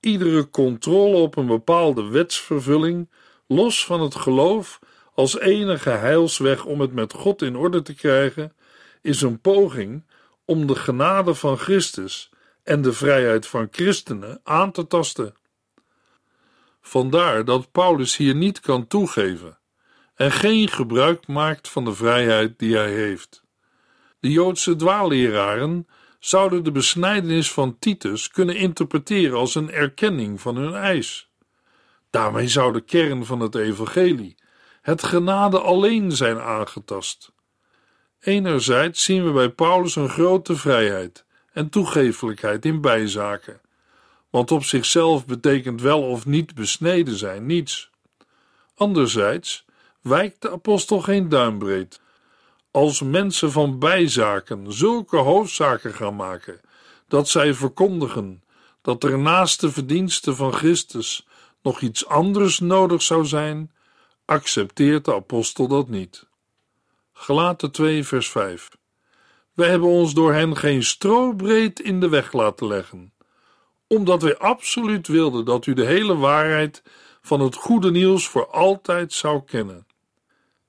Iedere 0.00 0.50
controle 0.50 1.16
op 1.16 1.36
een 1.36 1.46
bepaalde 1.46 2.08
wetsvervulling, 2.08 3.10
los 3.46 3.84
van 3.84 4.00
het 4.00 4.14
geloof 4.14 4.78
als 5.14 5.38
enige 5.38 5.90
heilsweg 5.90 6.64
om 6.64 6.80
het 6.80 6.92
met 6.92 7.12
God 7.12 7.42
in 7.42 7.56
orde 7.56 7.82
te 7.82 7.94
krijgen, 7.94 8.56
is 9.02 9.20
een 9.20 9.40
poging 9.40 10.06
om 10.44 10.66
de 10.66 10.74
genade 10.74 11.34
van 11.34 11.58
Christus 11.58 12.29
en 12.70 12.82
de 12.82 12.92
vrijheid 12.92 13.46
van 13.46 13.68
christenen 13.70 14.40
aan 14.42 14.72
te 14.72 14.86
tasten. 14.86 15.34
Vandaar 16.80 17.44
dat 17.44 17.72
Paulus 17.72 18.16
hier 18.16 18.34
niet 18.34 18.60
kan 18.60 18.86
toegeven 18.86 19.58
en 20.14 20.32
geen 20.32 20.68
gebruik 20.68 21.26
maakt 21.26 21.68
van 21.68 21.84
de 21.84 21.94
vrijheid 21.94 22.58
die 22.58 22.76
hij 22.76 22.92
heeft. 22.92 23.42
De 24.20 24.30
Joodse 24.30 24.76
dwaalleraren 24.76 25.86
zouden 26.18 26.64
de 26.64 26.70
besnijdenis 26.72 27.52
van 27.52 27.78
Titus 27.78 28.28
kunnen 28.28 28.56
interpreteren 28.56 29.38
als 29.38 29.54
een 29.54 29.70
erkenning 29.70 30.40
van 30.40 30.56
hun 30.56 30.74
eis. 30.74 31.30
Daarmee 32.10 32.48
zou 32.48 32.72
de 32.72 32.80
kern 32.80 33.24
van 33.24 33.40
het 33.40 33.54
evangelie, 33.54 34.36
het 34.82 35.02
genade 35.02 35.60
alleen 35.60 36.12
zijn 36.12 36.38
aangetast. 36.38 37.32
Enerzijds 38.20 39.04
zien 39.04 39.24
we 39.24 39.32
bij 39.32 39.50
Paulus 39.50 39.96
een 39.96 40.08
grote 40.08 40.56
vrijheid 40.56 41.28
en 41.60 41.68
toegeeflijkheid 41.68 42.64
in 42.64 42.80
bijzaken, 42.80 43.60
want 44.30 44.50
op 44.50 44.64
zichzelf 44.64 45.26
betekent 45.26 45.80
wel 45.80 46.02
of 46.02 46.26
niet 46.26 46.54
besneden 46.54 47.16
zijn 47.16 47.46
niets. 47.46 47.90
Anderzijds 48.74 49.64
wijkt 50.00 50.42
de 50.42 50.50
apostel 50.50 51.00
geen 51.00 51.28
duimbreed. 51.28 52.00
Als 52.70 53.00
mensen 53.02 53.52
van 53.52 53.78
bijzaken 53.78 54.72
zulke 54.72 55.16
hoofdzaken 55.16 55.94
gaan 55.94 56.16
maken, 56.16 56.60
dat 57.08 57.28
zij 57.28 57.54
verkondigen 57.54 58.42
dat 58.82 59.04
er 59.04 59.18
naast 59.18 59.60
de 59.60 59.72
verdiensten 59.72 60.36
van 60.36 60.52
Christus 60.52 61.26
nog 61.62 61.80
iets 61.80 62.06
anders 62.06 62.58
nodig 62.58 63.02
zou 63.02 63.24
zijn, 63.24 63.72
accepteert 64.24 65.04
de 65.04 65.14
apostel 65.14 65.68
dat 65.68 65.88
niet. 65.88 66.26
Gelaten 67.12 67.70
2, 67.70 68.04
vers 68.04 68.30
5. 68.30 68.78
Wij 69.60 69.68
hebben 69.68 69.88
ons 69.88 70.14
door 70.14 70.32
hen 70.32 70.56
geen 70.56 70.82
strobreed 70.82 71.80
in 71.80 72.00
de 72.00 72.08
weg 72.08 72.32
laten 72.32 72.66
leggen, 72.66 73.12
omdat 73.86 74.22
wij 74.22 74.36
absoluut 74.38 75.08
wilden 75.08 75.44
dat 75.44 75.66
u 75.66 75.74
de 75.74 75.84
hele 75.84 76.16
waarheid 76.16 76.82
van 77.20 77.40
het 77.40 77.54
goede 77.54 77.90
nieuws 77.90 78.28
voor 78.28 78.46
altijd 78.46 79.12
zou 79.12 79.44
kennen. 79.44 79.86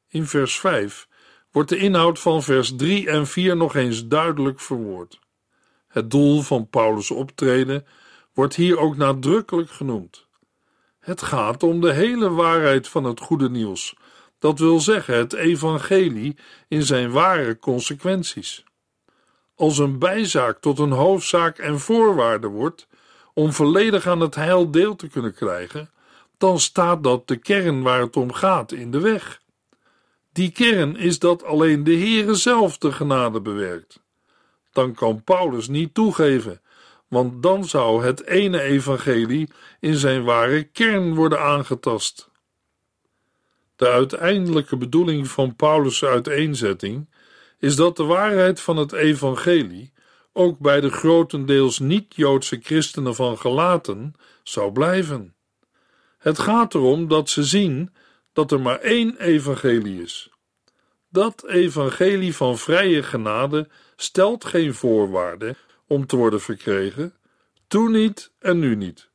In 0.08 0.26
vers 0.26 0.60
5 0.60 1.08
wordt 1.52 1.70
de 1.70 1.78
inhoud 1.78 2.20
van 2.20 2.44
vers 2.44 2.76
3 2.76 3.10
en 3.10 3.28
4 3.28 3.58
nog 3.58 3.76
eens 3.76 4.08
duidelijk 4.08 4.60
verwoord. 4.60 5.20
Het 5.88 6.12
doel 6.12 6.42
van 6.42 6.70
Paulus' 6.70 7.12
optreden 7.12 7.86
wordt 8.34 8.56
hier 8.56 8.80
ook 8.80 8.98
nadrukkelijk 8.98 9.70
genoemd. 9.70 10.28
Het 11.00 11.22
gaat 11.22 11.64
om 11.64 11.82
de 11.82 11.94
hele 11.94 12.30
waarheid 12.30 12.88
van 12.88 13.04
het 13.04 13.20
goede 13.20 13.50
nieuws, 13.50 13.96
dat 14.40 14.60
wil 14.60 14.80
zeggen 14.80 15.16
het 15.16 15.34
evangelie 15.34 16.38
in 16.68 16.84
zijn 16.84 17.12
ware 17.12 17.58
consequenties. 17.60 18.64
Als 19.62 19.78
een 19.78 20.00
bijzaak 20.00 20.60
tot 20.60 20.80
een 20.80 20.92
hoofdzaak 20.92 21.58
en 21.58 21.80
voorwaarde 21.80 22.48
wordt 22.48 22.88
om 23.34 23.52
volledig 23.52 24.08
aan 24.08 24.20
het 24.20 24.36
heil 24.36 24.72
deel 24.72 24.96
te 24.96 25.08
kunnen 25.08 25.34
krijgen, 25.34 25.90
dan 26.38 26.60
staat 26.60 27.04
dat 27.04 27.28
de 27.28 27.36
kern 27.38 27.82
waar 27.82 28.02
het 28.02 28.16
om 28.16 28.34
gaat 28.34 28.72
in 28.72 28.92
de 28.92 29.00
weg. 29.00 29.42
Die 30.32 30.52
kern 30.52 30.96
is 30.96 31.20
dat 31.20 31.44
alleen 31.44 31.84
de 31.84 31.96
Heere 31.96 32.36
zelf 32.36 32.78
de 32.78 32.92
genade 32.92 33.42
bewerkt. 33.42 34.04
Dan 34.72 34.94
kan 34.94 35.24
Paulus 35.24 35.68
niet 35.68 35.94
toegeven, 35.94 36.62
want 37.08 37.44
dan 37.44 37.66
zou 37.66 38.06
het 38.06 38.26
ene 38.26 38.62
evangelie 38.62 39.50
in 39.80 39.96
zijn 39.96 40.24
ware 40.24 40.64
kern 40.64 41.16
worden 41.16 41.42
aangetast. 41.42 42.30
De 43.76 43.90
uiteindelijke 43.90 44.78
bedoeling 44.78 45.28
van 45.28 45.56
Paulus' 45.56 46.04
uiteenzetting 46.04 47.10
is 47.62 47.76
dat 47.76 47.98
de 47.98 48.04
waarheid 48.04 48.62
van 48.62 48.78
het 48.78 48.92
evangelie 48.92 49.94
ook 50.34 50.60
bij 50.60 50.82
de 50.82 50.90
grotendeels 50.90 51.80
niet-Joodse 51.80 52.60
christenen 52.64 53.16
van 53.16 53.38
Galaten 53.38 54.14
zou 54.44 54.72
blijven. 54.72 55.36
Het 56.18 56.40
gaat 56.40 56.74
erom 56.74 57.08
dat 57.08 57.30
ze 57.30 57.44
zien 57.44 57.94
dat 58.34 58.52
er 58.52 58.62
maar 58.62 58.80
één 58.80 59.18
evangelie 59.20 60.02
is. 60.02 60.30
Dat 61.10 61.48
evangelie 61.48 62.36
van 62.36 62.58
vrije 62.58 63.04
genade 63.04 63.70
stelt 63.96 64.46
geen 64.46 64.74
voorwaarden 64.74 65.58
om 65.88 66.06
te 66.06 66.16
worden 66.16 66.42
verkregen, 66.42 67.14
toen 67.68 67.92
niet 67.92 68.32
en 68.40 68.60
nu 68.60 68.76
niet. 68.76 69.10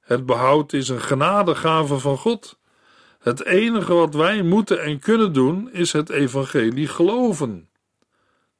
Het 0.00 0.26
behoud 0.26 0.72
is 0.72 0.88
een 0.88 1.00
genadegave 1.00 1.98
van 1.98 2.18
God. 2.18 2.58
Het 3.26 3.44
enige 3.44 3.94
wat 3.94 4.14
wij 4.14 4.42
moeten 4.42 4.82
en 4.82 4.98
kunnen 4.98 5.32
doen 5.32 5.72
is 5.72 5.92
het 5.92 6.10
evangelie 6.10 6.88
geloven. 6.88 7.68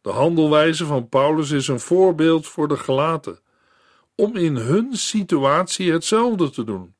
De 0.00 0.10
handelwijze 0.10 0.86
van 0.86 1.08
Paulus 1.08 1.50
is 1.50 1.68
een 1.68 1.80
voorbeeld 1.80 2.46
voor 2.46 2.68
de 2.68 2.76
gelaten, 2.76 3.38
om 4.14 4.36
in 4.36 4.56
hun 4.56 4.96
situatie 4.96 5.92
hetzelfde 5.92 6.50
te 6.50 6.64
doen. 6.64 6.94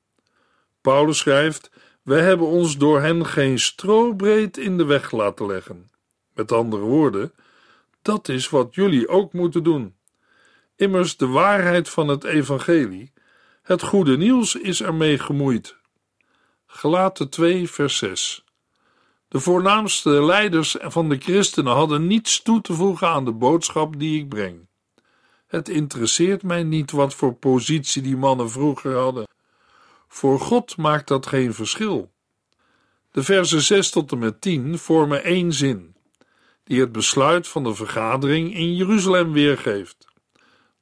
Paulus 0.81 1.19
schrijft 1.19 1.71
wij 2.03 2.23
hebben 2.23 2.47
ons 2.47 2.77
door 2.79 3.01
hen 3.01 3.27
geen 3.27 3.59
strobreed 3.59 4.57
in 4.57 4.77
de 4.77 4.85
weg 4.85 5.11
laten 5.11 5.47
leggen. 5.47 5.91
Met 6.35 6.53
andere 6.53 6.83
woorden, 6.83 7.33
dat 8.03 8.29
is 8.29 8.49
wat 8.49 8.75
jullie 8.75 9.09
ook 9.09 9.33
moeten 9.33 9.63
doen. 9.63 9.97
Immers, 10.77 11.17
de 11.17 11.27
waarheid 11.27 11.89
van 11.89 12.09
het 12.09 12.25
evangelie, 12.25 13.13
het 13.63 13.83
goede 13.83 14.17
nieuws 14.17 14.55
is 14.55 14.83
ermee 14.83 15.19
gemoeid. 15.19 15.77
Gelaten 16.77 17.29
2, 17.29 17.71
vers 17.71 17.97
6. 17.97 18.45
De 19.29 19.41
voornaamste 19.41 20.11
leiders 20.11 20.77
van 20.81 21.09
de 21.09 21.19
christenen 21.19 21.73
hadden 21.73 22.07
niets 22.07 22.43
toe 22.43 22.61
te 22.61 22.73
voegen 22.73 23.09
aan 23.09 23.25
de 23.25 23.33
boodschap 23.33 23.99
die 23.99 24.21
ik 24.21 24.29
breng. 24.29 24.69
Het 25.47 25.69
interesseert 25.69 26.43
mij 26.43 26.63
niet 26.63 26.91
wat 26.91 27.15
voor 27.15 27.35
positie 27.35 28.03
die 28.03 28.17
mannen 28.17 28.51
vroeger 28.51 28.97
hadden. 28.97 29.29
Voor 30.09 30.41
God 30.41 30.77
maakt 30.77 31.09
dat 31.09 31.27
geen 31.27 31.55
verschil. 31.55 32.13
De 33.11 33.23
versen 33.23 33.63
6 33.63 33.91
tot 33.91 34.13
en 34.13 34.19
met 34.19 34.41
10 34.41 34.79
vormen 34.79 35.25
één 35.25 35.53
zin, 35.53 35.95
die 36.65 36.81
het 36.81 36.93
besluit 36.93 37.49
van 37.49 37.65
de 37.65 37.75
vergadering 37.75 38.55
in 38.55 38.75
Jeruzalem 38.75 39.33
weergeeft. 39.33 40.07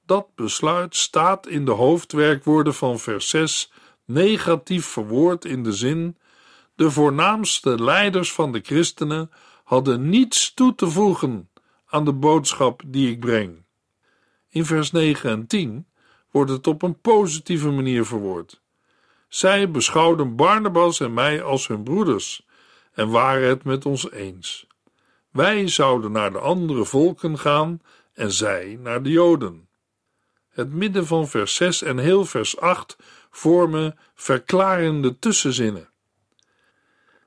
Dat 0.07 0.35
besluit 0.35 0.97
staat 0.97 1.47
in 1.47 1.65
de 1.65 1.73
hoofdwerkwoorden 1.73 2.75
van 2.75 2.99
vers 2.99 3.29
6 3.29 3.73
negatief 4.05 4.87
verwoord 4.87 5.45
in 5.45 5.63
de 5.63 5.73
zin: 5.73 6.17
de 6.75 6.91
voornaamste 6.91 7.83
leiders 7.83 8.33
van 8.33 8.53
de 8.53 8.61
christenen 8.61 9.31
hadden 9.65 10.09
niets 10.09 10.55
toe 10.55 10.75
te 10.75 10.91
voegen 10.91 11.51
aan 11.87 12.05
de 12.05 12.13
boodschap 12.13 12.83
die 12.87 13.11
ik 13.11 13.21
breng. 13.21 13.65
In 14.49 14.65
vers 14.65 14.91
9 14.91 15.31
en 15.31 15.47
10 15.47 15.87
wordt 16.31 16.51
het 16.51 16.67
op 16.67 16.83
een 16.83 17.01
positieve 17.01 17.71
manier 17.71 18.05
verwoord. 18.05 18.63
Zij 19.29 19.71
beschouwden 19.71 20.37
Barnabas 20.37 21.01
en 21.01 21.15
mij 21.15 21.43
als 21.43 21.67
hun 21.67 21.83
broeders 21.83 22.47
en 22.93 23.11
waren 23.11 23.49
het 23.49 23.65
met 23.65 23.87
ons 23.87 24.11
eens. 24.11 24.67
Wij 25.31 25.69
zouden 25.69 26.13
naar 26.13 26.33
de 26.33 26.39
andere 26.39 26.85
volken 26.85 27.39
gaan 27.39 27.81
en 28.13 28.33
zij 28.33 28.79
naar 28.81 29.03
de 29.03 29.11
Joden. 29.11 29.69
Het 30.49 30.73
midden 30.73 31.07
van 31.07 31.29
vers 31.29 31.55
6 31.55 31.83
en 31.83 31.99
heel 31.99 32.25
vers 32.25 32.59
8 32.59 32.97
vormen 33.37 33.99
verklarende 34.15 35.19
tussenzinnen. 35.19 35.89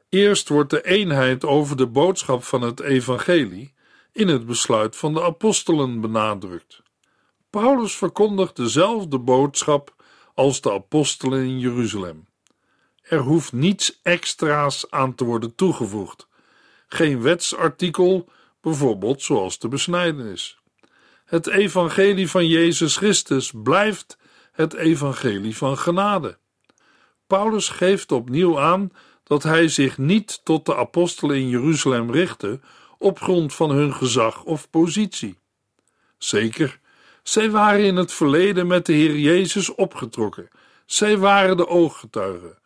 Eerst 0.10 0.50
wordt 0.50 0.70
de 0.70 0.84
eenheid 0.84 1.46
over 1.46 1.78
de 1.78 1.88
boodschap 1.88 2.44
van 2.44 2.62
het 2.62 2.80
evangelie 2.80 3.74
in 4.12 4.28
het 4.28 4.46
besluit 4.46 4.96
van 4.96 5.14
de 5.14 5.24
apostelen 5.24 6.02
benadrukt. 6.02 6.82
Paulus 7.50 7.96
verkondigt 7.96 8.56
dezelfde 8.56 9.20
boodschap 9.20 9.96
als 10.34 10.62
de 10.62 10.72
apostelen 10.72 11.44
in 11.44 11.60
Jeruzalem. 11.60 12.28
Er 13.02 13.20
hoeft 13.20 13.54
niets 13.54 14.00
extra's 14.04 14.90
aan 14.90 15.16
te 15.16 15.24
worden 15.24 15.56
toegevoegd. 15.56 16.28
Geen 16.88 17.22
wetsartikel, 17.22 18.30
bijvoorbeeld 18.62 19.22
zoals 19.22 19.60
de 19.60 19.68
besnijdenis. 19.68 20.60
Het 21.26 21.48
evangelie 21.48 22.30
van 22.30 22.48
Jezus 22.48 22.98
Christus 22.98 23.52
blijft 23.64 24.18
het 24.58 24.74
evangelie 24.74 25.58
van 25.58 25.78
genade. 25.78 26.38
Paulus 27.28 27.70
geeft 27.70 28.12
opnieuw 28.12 28.60
aan 28.60 28.92
dat 29.24 29.44
hij 29.44 29.68
zich 29.68 29.98
niet 29.98 30.42
tot 30.44 30.66
de 30.66 30.76
apostelen 30.76 31.36
in 31.36 31.50
Jeruzalem 31.50 32.12
richtte 32.12 32.60
op 32.98 33.20
grond 33.20 33.54
van 33.54 33.70
hun 33.70 33.94
gezag 33.94 34.44
of 34.44 34.70
positie. 34.70 35.38
Zeker, 36.18 36.80
zij 37.24 37.52
waren 37.52 37.84
in 37.84 37.96
het 37.96 38.14
verleden 38.14 38.68
met 38.68 38.86
de 38.86 38.94
Heer 38.94 39.18
Jezus 39.18 39.76
opgetrokken. 39.76 40.50
Zij 40.86 41.18
waren 41.18 41.58
de 41.58 41.68
ooggetuigen. 41.68 42.58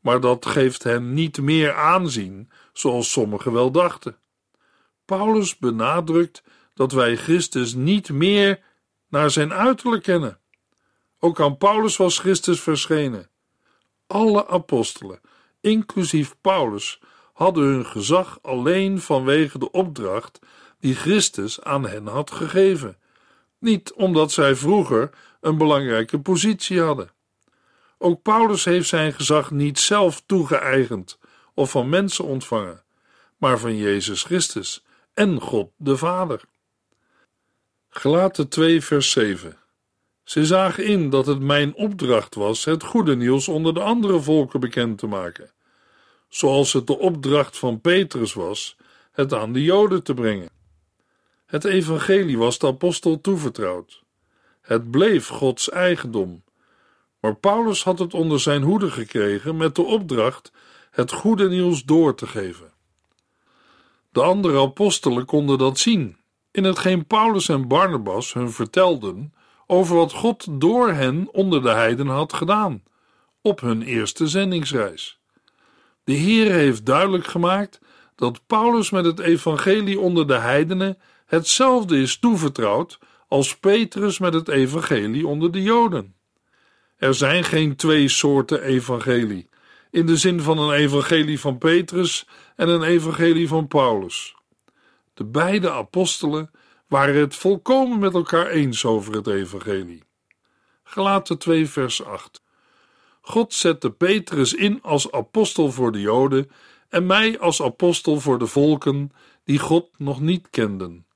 Maar 0.00 0.20
dat 0.20 0.46
geeft 0.46 0.82
hen 0.82 1.14
niet 1.14 1.40
meer 1.40 1.74
aanzien, 1.74 2.50
zoals 2.72 3.10
sommigen 3.10 3.52
wel 3.52 3.70
dachten. 3.70 4.16
Paulus 5.04 5.58
benadrukt 5.58 6.42
dat 6.74 6.92
wij 6.92 7.16
Christus 7.16 7.74
niet 7.74 8.10
meer 8.10 8.60
naar 9.08 9.30
zijn 9.30 9.52
uiterlijk 9.52 10.02
kennen. 10.02 10.38
Ook 11.24 11.40
aan 11.40 11.58
Paulus 11.58 11.96
was 11.96 12.18
Christus 12.18 12.60
verschenen. 12.60 13.28
Alle 14.06 14.46
apostelen, 14.48 15.20
inclusief 15.60 16.34
Paulus, 16.40 17.00
hadden 17.32 17.64
hun 17.64 17.86
gezag 17.86 18.38
alleen 18.42 19.00
vanwege 19.00 19.58
de 19.58 19.70
opdracht 19.70 20.38
die 20.80 20.94
Christus 20.94 21.62
aan 21.62 21.86
hen 21.86 22.06
had 22.06 22.30
gegeven, 22.30 22.96
niet 23.58 23.92
omdat 23.92 24.32
zij 24.32 24.54
vroeger 24.54 25.10
een 25.40 25.58
belangrijke 25.58 26.20
positie 26.20 26.80
hadden. 26.80 27.10
Ook 27.98 28.22
Paulus 28.22 28.64
heeft 28.64 28.88
zijn 28.88 29.12
gezag 29.12 29.50
niet 29.50 29.78
zelf 29.78 30.22
toegeëigend 30.26 31.18
of 31.54 31.70
van 31.70 31.88
mensen 31.88 32.24
ontvangen, 32.24 32.82
maar 33.36 33.58
van 33.58 33.76
Jezus 33.76 34.22
Christus 34.22 34.84
en 35.14 35.40
God 35.40 35.70
de 35.76 35.96
Vader. 35.96 36.40
Gelaten 37.88 38.48
2 38.48 38.82
vers 38.82 39.10
7 39.10 39.62
Ze 40.24 40.46
zagen 40.46 40.84
in 40.84 41.10
dat 41.10 41.26
het 41.26 41.40
mijn 41.40 41.74
opdracht 41.74 42.34
was 42.34 42.64
het 42.64 42.82
goede 42.82 43.16
nieuws 43.16 43.48
onder 43.48 43.74
de 43.74 43.80
andere 43.80 44.20
volken 44.20 44.60
bekend 44.60 44.98
te 44.98 45.06
maken 45.06 45.52
zoals 46.34 46.72
het 46.72 46.86
de 46.86 46.98
opdracht 46.98 47.58
van 47.58 47.80
Petrus 47.80 48.32
was 48.32 48.76
het 49.12 49.32
aan 49.32 49.52
de 49.52 49.62
Joden 49.62 50.02
te 50.02 50.14
brengen. 50.14 50.50
Het 51.46 51.64
evangelie 51.64 52.38
was 52.38 52.58
de 52.58 52.66
apostel 52.66 53.20
toevertrouwd. 53.20 54.02
Het 54.60 54.90
bleef 54.90 55.28
Gods 55.28 55.70
eigendom. 55.70 56.42
Maar 57.20 57.36
Paulus 57.36 57.84
had 57.84 57.98
het 57.98 58.14
onder 58.14 58.40
zijn 58.40 58.62
hoede 58.62 58.90
gekregen 58.90 59.56
met 59.56 59.74
de 59.74 59.82
opdracht 59.82 60.52
het 60.90 61.12
goede 61.12 61.48
nieuws 61.48 61.84
door 61.84 62.14
te 62.14 62.26
geven. 62.26 62.72
De 64.10 64.22
andere 64.22 64.60
apostelen 64.60 65.24
konden 65.24 65.58
dat 65.58 65.78
zien, 65.78 66.16
in 66.50 66.64
hetgeen 66.64 67.06
Paulus 67.06 67.48
en 67.48 67.68
Barnabas 67.68 68.32
hun 68.32 68.50
vertelden 68.50 69.34
over 69.66 69.96
wat 69.96 70.12
God 70.12 70.46
door 70.50 70.90
hen 70.90 71.28
onder 71.32 71.62
de 71.62 71.70
heiden 71.70 72.06
had 72.06 72.32
gedaan 72.32 72.82
op 73.42 73.60
hun 73.60 73.82
eerste 73.82 74.26
zendingsreis. 74.26 75.18
De 76.04 76.12
Heer 76.12 76.52
heeft 76.52 76.86
duidelijk 76.86 77.26
gemaakt 77.26 77.80
dat 78.14 78.46
Paulus 78.46 78.90
met 78.90 79.04
het 79.04 79.18
evangelie 79.18 80.00
onder 80.00 80.26
de 80.26 80.38
heidenen 80.38 80.98
hetzelfde 81.26 81.98
is 82.00 82.18
toevertrouwd 82.18 82.98
als 83.28 83.58
Petrus 83.58 84.18
met 84.18 84.34
het 84.34 84.48
evangelie 84.48 85.26
onder 85.26 85.52
de 85.52 85.62
Joden. 85.62 86.14
Er 86.96 87.14
zijn 87.14 87.44
geen 87.44 87.76
twee 87.76 88.08
soorten 88.08 88.62
evangelie, 88.62 89.48
in 89.90 90.06
de 90.06 90.16
zin 90.16 90.40
van 90.40 90.58
een 90.58 90.72
evangelie 90.72 91.40
van 91.40 91.58
Petrus 91.58 92.26
en 92.56 92.68
een 92.68 92.82
evangelie 92.82 93.48
van 93.48 93.68
Paulus. 93.68 94.34
De 95.14 95.24
beide 95.24 95.70
apostelen 95.70 96.50
waren 96.86 97.20
het 97.20 97.36
volkomen 97.36 97.98
met 97.98 98.14
elkaar 98.14 98.46
eens 98.46 98.84
over 98.84 99.14
het 99.14 99.26
evangelie. 99.26 100.02
Gelaten 100.82 101.38
2 101.38 101.68
vers 101.68 102.04
8 102.04 102.42
God 103.26 103.54
zette 103.54 103.90
Petrus 103.90 104.54
in 104.54 104.82
als 104.82 105.12
apostel 105.12 105.72
voor 105.72 105.92
de 105.92 106.00
Joden 106.00 106.50
en 106.88 107.06
mij 107.06 107.38
als 107.38 107.62
apostel 107.62 108.20
voor 108.20 108.38
de 108.38 108.46
volken 108.46 109.12
die 109.44 109.58
God 109.58 109.88
nog 109.96 110.20
niet 110.20 110.50
kenden. 110.50 111.06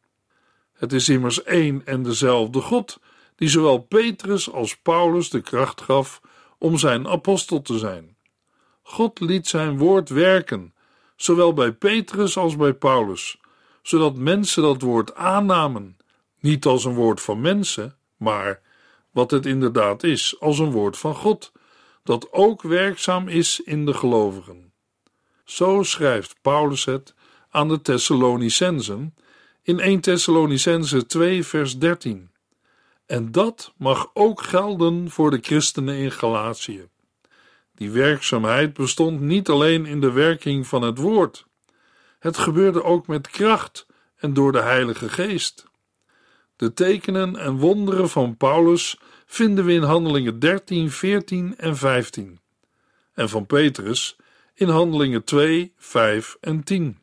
Het 0.72 0.92
is 0.92 1.08
immers 1.08 1.42
één 1.42 1.82
en 1.84 2.02
dezelfde 2.02 2.60
God 2.60 2.98
die 3.36 3.48
zowel 3.48 3.78
Petrus 3.78 4.52
als 4.52 4.76
Paulus 4.76 5.30
de 5.30 5.40
kracht 5.40 5.80
gaf 5.80 6.20
om 6.58 6.78
zijn 6.78 7.08
apostel 7.08 7.62
te 7.62 7.78
zijn. 7.78 8.16
God 8.82 9.20
liet 9.20 9.46
zijn 9.46 9.78
woord 9.78 10.08
werken, 10.08 10.74
zowel 11.16 11.52
bij 11.52 11.72
Petrus 11.72 12.36
als 12.36 12.56
bij 12.56 12.74
Paulus, 12.74 13.40
zodat 13.88 14.16
mensen 14.16 14.62
dat 14.62 14.82
woord 14.82 15.14
aannamen, 15.14 15.96
niet 16.40 16.64
als 16.64 16.84
een 16.84 16.94
woord 16.94 17.20
van 17.20 17.40
mensen, 17.40 17.96
maar, 18.16 18.60
wat 19.10 19.30
het 19.30 19.46
inderdaad 19.46 20.02
is, 20.02 20.36
als 20.40 20.58
een 20.58 20.70
woord 20.70 20.98
van 20.98 21.14
God 21.14 21.52
dat 22.02 22.32
ook 22.32 22.62
werkzaam 22.62 23.28
is 23.28 23.60
in 23.60 23.86
de 23.86 23.94
gelovigen. 23.94 24.72
Zo 25.44 25.82
schrijft 25.82 26.36
Paulus 26.42 26.84
het 26.84 27.14
aan 27.50 27.68
de 27.68 27.82
Thessalonicensen 27.82 29.14
in 29.62 29.80
1 29.80 30.00
Thessalonicense 30.00 31.06
2 31.06 31.44
vers 31.44 31.78
13. 31.78 32.30
En 33.06 33.32
dat 33.32 33.72
mag 33.76 34.10
ook 34.14 34.42
gelden 34.42 35.10
voor 35.10 35.30
de 35.30 35.38
christenen 35.42 35.96
in 35.96 36.12
Galatië. 36.12 36.88
Die 37.74 37.90
werkzaamheid 37.90 38.72
bestond 38.74 39.20
niet 39.20 39.48
alleen 39.48 39.86
in 39.86 40.00
de 40.00 40.12
werking 40.12 40.66
van 40.66 40.82
het 40.82 40.98
woord. 40.98 41.47
Het 42.18 42.36
gebeurde 42.36 42.82
ook 42.82 43.06
met 43.06 43.28
kracht 43.28 43.86
en 44.16 44.34
door 44.34 44.52
de 44.52 44.60
Heilige 44.60 45.08
Geest. 45.08 45.66
De 46.56 46.72
tekenen 46.72 47.36
en 47.36 47.56
wonderen 47.56 48.08
van 48.08 48.36
Paulus 48.36 48.98
vinden 49.26 49.64
we 49.64 49.72
in 49.72 49.82
Handelingen 49.82 50.38
13, 50.38 50.90
14 50.90 51.54
en 51.56 51.76
15. 51.76 52.40
En 53.14 53.28
van 53.28 53.46
Petrus 53.46 54.16
in 54.54 54.68
Handelingen 54.68 55.24
2, 55.24 55.72
5 55.76 56.36
en 56.40 56.64
10. 56.64 56.98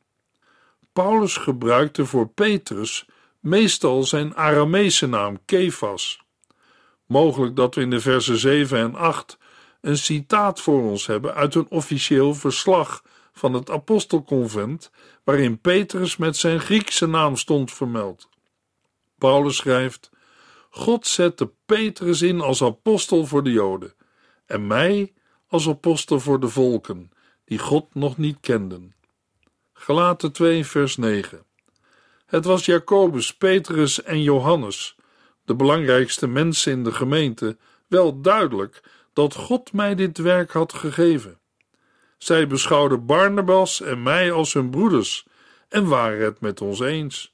Paulus 0.93 1.37
gebruikte 1.37 2.05
voor 2.05 2.27
Petrus 2.27 3.05
meestal 3.39 4.03
zijn 4.03 4.35
Arameese 4.35 5.07
naam 5.07 5.39
Kefas. 5.45 6.23
Mogelijk 7.05 7.55
dat 7.55 7.75
we 7.75 7.81
in 7.81 7.89
de 7.89 7.99
versen 7.99 8.37
7 8.37 8.77
en 8.77 8.95
8 8.95 9.37
een 9.81 9.97
citaat 9.97 10.61
voor 10.61 10.81
ons 10.81 11.05
hebben 11.05 11.33
uit 11.33 11.55
een 11.55 11.69
officieel 11.69 12.33
verslag 12.33 13.03
van 13.35 13.53
het 13.53 13.69
apostelconvent, 13.69 14.91
waarin 15.23 15.59
Petrus 15.59 16.17
met 16.17 16.37
zijn 16.37 16.59
Griekse 16.59 17.07
naam 17.07 17.35
stond 17.35 17.71
vermeld. 17.71 18.29
Paulus 19.17 19.55
schrijft: 19.55 20.09
God 20.69 21.07
zette 21.07 21.51
Petrus 21.65 22.21
in 22.21 22.41
als 22.41 22.63
apostel 22.63 23.25
voor 23.25 23.43
de 23.43 23.51
Joden 23.51 23.93
en 24.45 24.67
mij 24.67 25.13
als 25.47 25.67
apostel 25.67 26.19
voor 26.19 26.39
de 26.39 26.47
volken 26.47 27.11
die 27.45 27.59
God 27.59 27.95
nog 27.95 28.17
niet 28.17 28.37
kenden. 28.39 28.95
Gelaten 29.73 30.31
2 30.31 30.65
vers 30.65 30.97
9 30.97 31.45
Het 32.25 32.45
was 32.45 32.65
Jacobus, 32.65 33.35
Petrus 33.35 34.03
en 34.03 34.21
Johannes, 34.21 34.95
de 35.45 35.55
belangrijkste 35.55 36.27
mensen 36.27 36.71
in 36.71 36.83
de 36.83 36.91
gemeente, 36.91 37.57
wel 37.87 38.21
duidelijk 38.21 38.83
dat 39.13 39.35
God 39.35 39.73
mij 39.73 39.95
dit 39.95 40.17
werk 40.17 40.51
had 40.51 40.73
gegeven. 40.73 41.39
Zij 42.17 42.47
beschouwden 42.47 43.05
Barnabas 43.05 43.81
en 43.81 44.03
mij 44.03 44.31
als 44.31 44.53
hun 44.53 44.69
broeders 44.69 45.27
en 45.69 45.87
waren 45.87 46.23
het 46.23 46.39
met 46.39 46.61
ons 46.61 46.79
eens. 46.79 47.33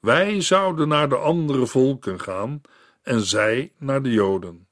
Wij 0.00 0.40
zouden 0.40 0.88
naar 0.88 1.08
de 1.08 1.16
andere 1.16 1.66
volken 1.66 2.20
gaan 2.20 2.60
en 3.02 3.20
zij 3.20 3.72
naar 3.78 4.02
de 4.02 4.10
Joden. 4.10 4.66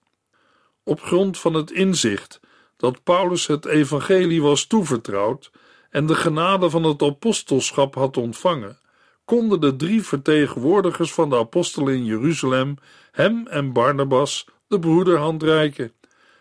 Op 0.82 1.00
grond 1.00 1.38
van 1.38 1.54
het 1.54 1.70
inzicht 1.70 2.40
dat 2.76 3.02
Paulus 3.02 3.46
het 3.46 3.64
evangelie 3.64 4.42
was 4.42 4.66
toevertrouwd 4.66 5.50
en 5.90 6.06
de 6.06 6.14
genade 6.14 6.70
van 6.70 6.84
het 6.84 7.02
apostelschap 7.02 7.94
had 7.94 8.16
ontvangen, 8.16 8.78
konden 9.24 9.60
de 9.60 9.76
drie 9.76 10.02
vertegenwoordigers 10.02 11.12
van 11.12 11.30
de 11.30 11.36
apostelen 11.36 11.94
in 11.94 12.04
Jeruzalem 12.04 12.76
hem 13.12 13.46
en 13.46 13.72
Barnabas 13.72 14.46
de 14.66 14.78
broederhand 14.78 15.42
reiken. 15.42 15.92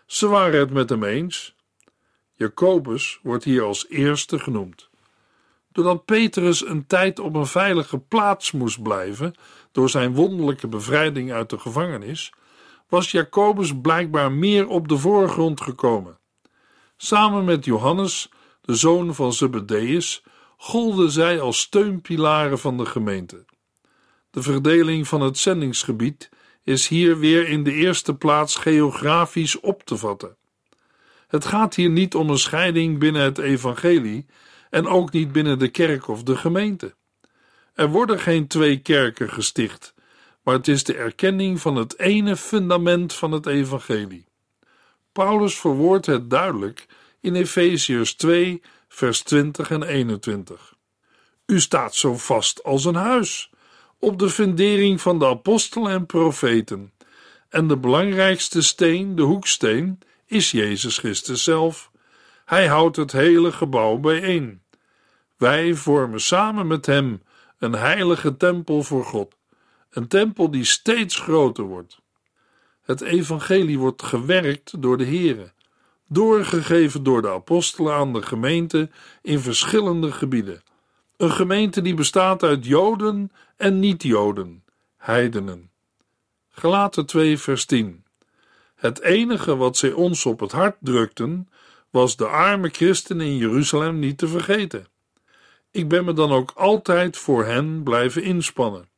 Ze 0.06 0.28
waren 0.28 0.58
het 0.58 0.70
met 0.70 0.88
hem 0.88 1.04
eens. 1.04 1.54
Jacobus 2.36 3.20
wordt 3.22 3.44
hier 3.44 3.62
als 3.62 3.88
eerste 3.88 4.38
genoemd. 4.38 4.88
Doordat 5.72 6.04
Petrus 6.04 6.66
een 6.66 6.86
tijd 6.86 7.18
op 7.18 7.34
een 7.34 7.46
veilige 7.46 7.98
plaats 7.98 8.52
moest 8.52 8.82
blijven 8.82 9.34
door 9.72 9.90
zijn 9.90 10.14
wonderlijke 10.14 10.68
bevrijding 10.68 11.32
uit 11.32 11.50
de 11.50 11.58
gevangenis, 11.58 12.32
was 12.88 13.10
Jacobus 13.10 13.80
blijkbaar 13.80 14.32
meer 14.32 14.68
op 14.68 14.88
de 14.88 14.98
voorgrond 14.98 15.60
gekomen. 15.60 16.18
Samen 16.96 17.44
met 17.44 17.64
Johannes, 17.64 18.28
de 18.60 18.74
zoon 18.74 19.14
van 19.14 19.32
Zebedeus, 19.32 20.22
golden 20.56 21.10
zij 21.10 21.40
als 21.40 21.60
steunpilaren 21.60 22.58
van 22.58 22.76
de 22.76 22.86
gemeente. 22.86 23.44
De 24.30 24.42
verdeling 24.42 25.08
van 25.08 25.20
het 25.20 25.38
zendingsgebied 25.38 26.28
is 26.62 26.88
hier 26.88 27.18
weer 27.18 27.48
in 27.48 27.64
de 27.64 27.72
eerste 27.72 28.14
plaats 28.14 28.56
geografisch 28.56 29.60
op 29.60 29.82
te 29.82 29.96
vatten. 29.96 30.36
Het 31.34 31.44
gaat 31.44 31.74
hier 31.74 31.90
niet 31.90 32.14
om 32.14 32.30
een 32.30 32.38
scheiding 32.38 32.98
binnen 32.98 33.22
het 33.22 33.38
evangelie 33.38 34.26
en 34.70 34.86
ook 34.86 35.12
niet 35.12 35.32
binnen 35.32 35.58
de 35.58 35.68
kerk 35.68 36.08
of 36.08 36.22
de 36.22 36.36
gemeente. 36.36 36.94
Er 37.72 37.88
worden 37.88 38.18
geen 38.18 38.46
twee 38.46 38.78
kerken 38.78 39.30
gesticht, 39.30 39.94
maar 40.42 40.54
het 40.54 40.68
is 40.68 40.84
de 40.84 40.94
erkenning 40.94 41.60
van 41.60 41.76
het 41.76 41.98
ene 41.98 42.36
fundament 42.36 43.12
van 43.12 43.32
het 43.32 43.46
evangelie. 43.46 44.26
Paulus 45.12 45.58
verwoordt 45.58 46.06
het 46.06 46.30
duidelijk 46.30 46.86
in 47.20 47.34
Efeziërs 47.34 48.14
2, 48.14 48.62
vers 48.88 49.22
20 49.22 49.70
en 49.70 49.82
21. 49.82 50.74
U 51.46 51.60
staat 51.60 51.94
zo 51.94 52.16
vast 52.16 52.62
als 52.62 52.84
een 52.84 52.94
huis, 52.94 53.50
op 53.98 54.18
de 54.18 54.30
fundering 54.30 55.00
van 55.00 55.18
de 55.18 55.26
apostelen 55.26 55.92
en 55.92 56.06
profeten. 56.06 56.92
En 57.48 57.68
de 57.68 57.76
belangrijkste 57.76 58.62
steen, 58.62 59.16
de 59.16 59.22
hoeksteen, 59.22 59.98
is 60.26 60.50
Jezus 60.50 60.98
Christus 60.98 61.44
zelf. 61.44 61.90
Hij 62.44 62.66
houdt 62.66 62.96
het 62.96 63.12
hele 63.12 63.52
gebouw 63.52 63.96
bijeen. 63.96 64.62
Wij 65.36 65.74
vormen 65.74 66.20
samen 66.20 66.66
met 66.66 66.86
Hem 66.86 67.22
een 67.58 67.72
heilige 67.72 68.36
tempel 68.36 68.82
voor 68.82 69.04
God, 69.04 69.36
een 69.90 70.08
tempel 70.08 70.50
die 70.50 70.64
steeds 70.64 71.20
groter 71.20 71.64
wordt. 71.64 71.98
Het 72.82 73.00
evangelie 73.00 73.78
wordt 73.78 74.02
gewerkt 74.02 74.82
door 74.82 74.98
de 74.98 75.06
Here, 75.06 75.52
doorgegeven 76.08 77.02
door 77.02 77.22
de 77.22 77.30
apostelen 77.30 77.94
aan 77.94 78.12
de 78.12 78.22
gemeente 78.22 78.90
in 79.22 79.40
verschillende 79.40 80.12
gebieden. 80.12 80.62
Een 81.16 81.30
gemeente 81.30 81.82
die 81.82 81.94
bestaat 81.94 82.42
uit 82.42 82.66
Joden 82.66 83.32
en 83.56 83.80
niet-Joden, 83.80 84.64
heidenen. 84.96 85.70
Gelaten 86.50 87.06
2 87.06 87.38
vers 87.38 87.64
10 87.64 88.03
Het 88.84 89.00
enige 89.00 89.56
wat 89.56 89.76
zij 89.76 89.92
ons 89.92 90.26
op 90.26 90.40
het 90.40 90.52
hart 90.52 90.76
drukten, 90.80 91.48
was 91.90 92.16
de 92.16 92.26
arme 92.26 92.68
christenen 92.68 93.26
in 93.26 93.36
Jeruzalem 93.36 93.98
niet 93.98 94.18
te 94.18 94.28
vergeten. 94.28 94.86
Ik 95.70 95.88
ben 95.88 96.04
me 96.04 96.12
dan 96.12 96.32
ook 96.32 96.52
altijd 96.54 97.16
voor 97.16 97.44
hen 97.44 97.82
blijven 97.82 98.22
inspannen. 98.22 98.88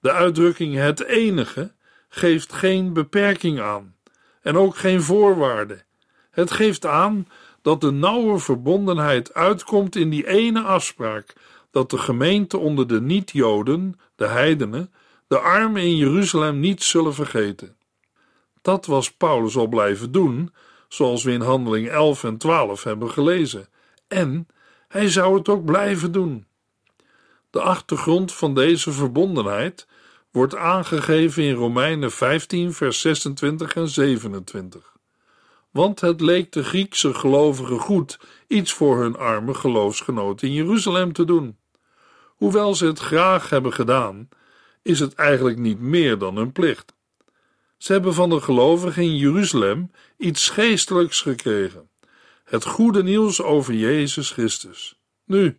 De 0.00 0.12
uitdrukking 0.12 0.74
het 0.74 1.04
enige 1.04 1.72
geeft 2.08 2.52
geen 2.52 2.92
beperking 2.92 3.60
aan 3.60 3.96
en 4.42 4.56
ook 4.56 4.76
geen 4.76 5.02
voorwaarde. 5.02 5.84
Het 6.30 6.50
geeft 6.50 6.86
aan 6.86 7.28
dat 7.62 7.80
de 7.80 7.90
nauwe 7.90 8.38
verbondenheid 8.38 9.34
uitkomt 9.34 9.96
in 9.96 10.10
die 10.10 10.26
ene 10.26 10.60
afspraak 10.60 11.32
dat 11.70 11.90
de 11.90 11.98
gemeente 11.98 12.58
onder 12.58 12.86
de 12.86 13.00
niet-Joden, 13.00 14.00
de 14.16 14.26
heidenen, 14.26 14.92
de 15.26 15.38
armen 15.38 15.82
in 15.82 15.96
Jeruzalem 15.96 16.60
niet 16.60 16.82
zullen 16.82 17.14
vergeten. 17.14 17.76
Dat 18.64 18.86
was 18.86 19.12
Paulus 19.12 19.56
al 19.56 19.66
blijven 19.66 20.12
doen, 20.12 20.54
zoals 20.88 21.24
we 21.24 21.32
in 21.32 21.40
Handeling 21.40 21.88
11 21.88 22.24
en 22.24 22.36
12 22.36 22.82
hebben 22.82 23.10
gelezen, 23.10 23.68
en 24.08 24.46
hij 24.88 25.10
zou 25.10 25.36
het 25.38 25.48
ook 25.48 25.64
blijven 25.64 26.12
doen. 26.12 26.46
De 27.50 27.60
achtergrond 27.60 28.32
van 28.32 28.54
deze 28.54 28.92
verbondenheid 28.92 29.86
wordt 30.30 30.56
aangegeven 30.56 31.42
in 31.42 31.54
Romeinen 31.54 32.10
15, 32.10 32.72
vers 32.72 33.00
26 33.00 33.74
en 33.74 33.88
27. 33.88 34.92
Want 35.70 36.00
het 36.00 36.20
leek 36.20 36.52
de 36.52 36.64
Griekse 36.64 37.14
gelovigen 37.14 37.78
goed 37.78 38.18
iets 38.46 38.72
voor 38.72 39.00
hun 39.00 39.16
arme 39.16 39.54
geloofsgenoten 39.54 40.48
in 40.48 40.54
Jeruzalem 40.54 41.12
te 41.12 41.24
doen. 41.24 41.56
Hoewel 42.24 42.74
ze 42.74 42.86
het 42.86 42.98
graag 42.98 43.50
hebben 43.50 43.72
gedaan, 43.72 44.28
is 44.82 45.00
het 45.00 45.14
eigenlijk 45.14 45.58
niet 45.58 45.80
meer 45.80 46.18
dan 46.18 46.36
hun 46.36 46.52
plicht. 46.52 46.93
Ze 47.84 47.92
hebben 47.92 48.14
van 48.14 48.30
de 48.30 48.40
gelovigen 48.40 49.02
in 49.02 49.16
Jeruzalem 49.16 49.90
iets 50.16 50.48
geestelijks 50.48 51.20
gekregen: 51.22 51.90
het 52.44 52.64
goede 52.64 53.02
nieuws 53.02 53.42
over 53.42 53.74
Jezus 53.74 54.30
Christus. 54.30 54.98
Nu, 55.24 55.58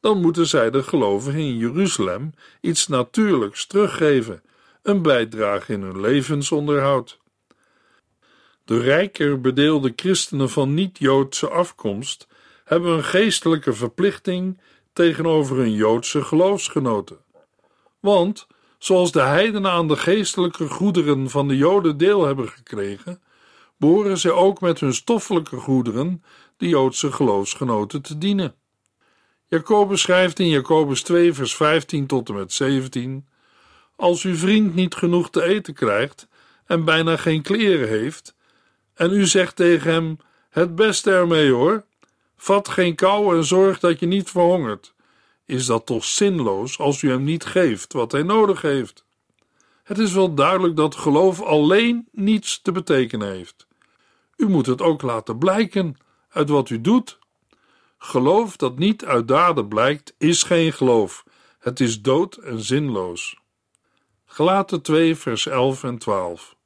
dan 0.00 0.20
moeten 0.20 0.46
zij 0.46 0.70
de 0.70 0.82
gelovigen 0.82 1.40
in 1.40 1.56
Jeruzalem 1.56 2.34
iets 2.60 2.86
natuurlijks 2.86 3.66
teruggeven, 3.66 4.42
een 4.82 5.02
bijdrage 5.02 5.72
in 5.72 5.82
hun 5.82 6.00
levensonderhoud. 6.00 7.18
De 8.64 8.80
rijker 8.80 9.40
bedeelde 9.40 9.92
christenen 9.96 10.50
van 10.50 10.74
niet-Joodse 10.74 11.48
afkomst 11.48 12.26
hebben 12.64 12.92
een 12.92 13.04
geestelijke 13.04 13.72
verplichting 13.72 14.60
tegenover 14.92 15.56
hun 15.56 15.72
Joodse 15.72 16.22
geloofsgenoten. 16.24 17.18
Want, 18.00 18.46
zoals 18.78 19.12
de 19.12 19.20
heidenen 19.20 19.70
aan 19.70 19.88
de 19.88 19.96
geestelijke 19.96 20.68
goederen 20.68 21.30
van 21.30 21.48
de 21.48 21.56
Joden 21.56 21.96
deel 21.96 22.26
hebben 22.26 22.48
gekregen, 22.48 23.22
behoren 23.76 24.18
zij 24.18 24.30
ook 24.30 24.60
met 24.60 24.80
hun 24.80 24.94
stoffelijke 24.94 25.56
goederen 25.56 26.22
de 26.56 26.68
Joodse 26.68 27.12
geloofsgenoten 27.12 28.02
te 28.02 28.18
dienen. 28.18 28.54
Jacobus 29.46 30.00
schrijft 30.00 30.38
in 30.38 30.48
Jacobus 30.48 31.02
2, 31.02 31.32
vers 31.32 31.56
15 31.56 32.06
tot 32.06 32.28
en 32.28 32.34
met 32.34 32.52
17: 32.52 33.28
Als 33.96 34.22
uw 34.22 34.36
vriend 34.36 34.74
niet 34.74 34.94
genoeg 34.94 35.30
te 35.30 35.42
eten 35.42 35.74
krijgt 35.74 36.28
en 36.66 36.84
bijna 36.84 37.16
geen 37.16 37.42
kleren 37.42 37.88
heeft, 37.88 38.34
en 38.94 39.12
u 39.12 39.26
zegt 39.26 39.56
tegen 39.56 39.92
hem: 39.92 40.16
Het 40.50 40.74
beste 40.74 41.10
ermee 41.10 41.50
hoor, 41.50 41.84
vat 42.36 42.68
geen 42.68 42.94
kou 42.94 43.36
en 43.36 43.44
zorg 43.44 43.78
dat 43.78 44.00
je 44.00 44.06
niet 44.06 44.30
verhongert, 44.30 44.94
is 45.48 45.66
dat 45.66 45.86
toch 45.86 46.04
zinloos 46.04 46.78
als 46.78 47.02
u 47.02 47.10
hem 47.10 47.24
niet 47.24 47.44
geeft 47.44 47.92
wat 47.92 48.12
hij 48.12 48.22
nodig 48.22 48.62
heeft? 48.62 49.04
Het 49.82 49.98
is 49.98 50.12
wel 50.12 50.34
duidelijk 50.34 50.76
dat 50.76 50.94
geloof 50.94 51.42
alleen 51.42 52.08
niets 52.12 52.62
te 52.62 52.72
betekenen 52.72 53.28
heeft. 53.28 53.66
U 54.36 54.48
moet 54.48 54.66
het 54.66 54.82
ook 54.82 55.02
laten 55.02 55.38
blijken 55.38 55.96
uit 56.28 56.48
wat 56.48 56.70
u 56.70 56.80
doet. 56.80 57.18
Geloof 57.98 58.56
dat 58.56 58.78
niet 58.78 59.04
uit 59.04 59.28
daden 59.28 59.68
blijkt, 59.68 60.14
is 60.18 60.42
geen 60.42 60.72
geloof. 60.72 61.24
Het 61.58 61.80
is 61.80 62.02
dood 62.02 62.36
en 62.36 62.60
zinloos. 62.60 63.36
Gelaten 64.24 64.82
2, 64.82 65.16
vers 65.16 65.46
11 65.46 65.84
en 65.84 65.98
12. 65.98 66.56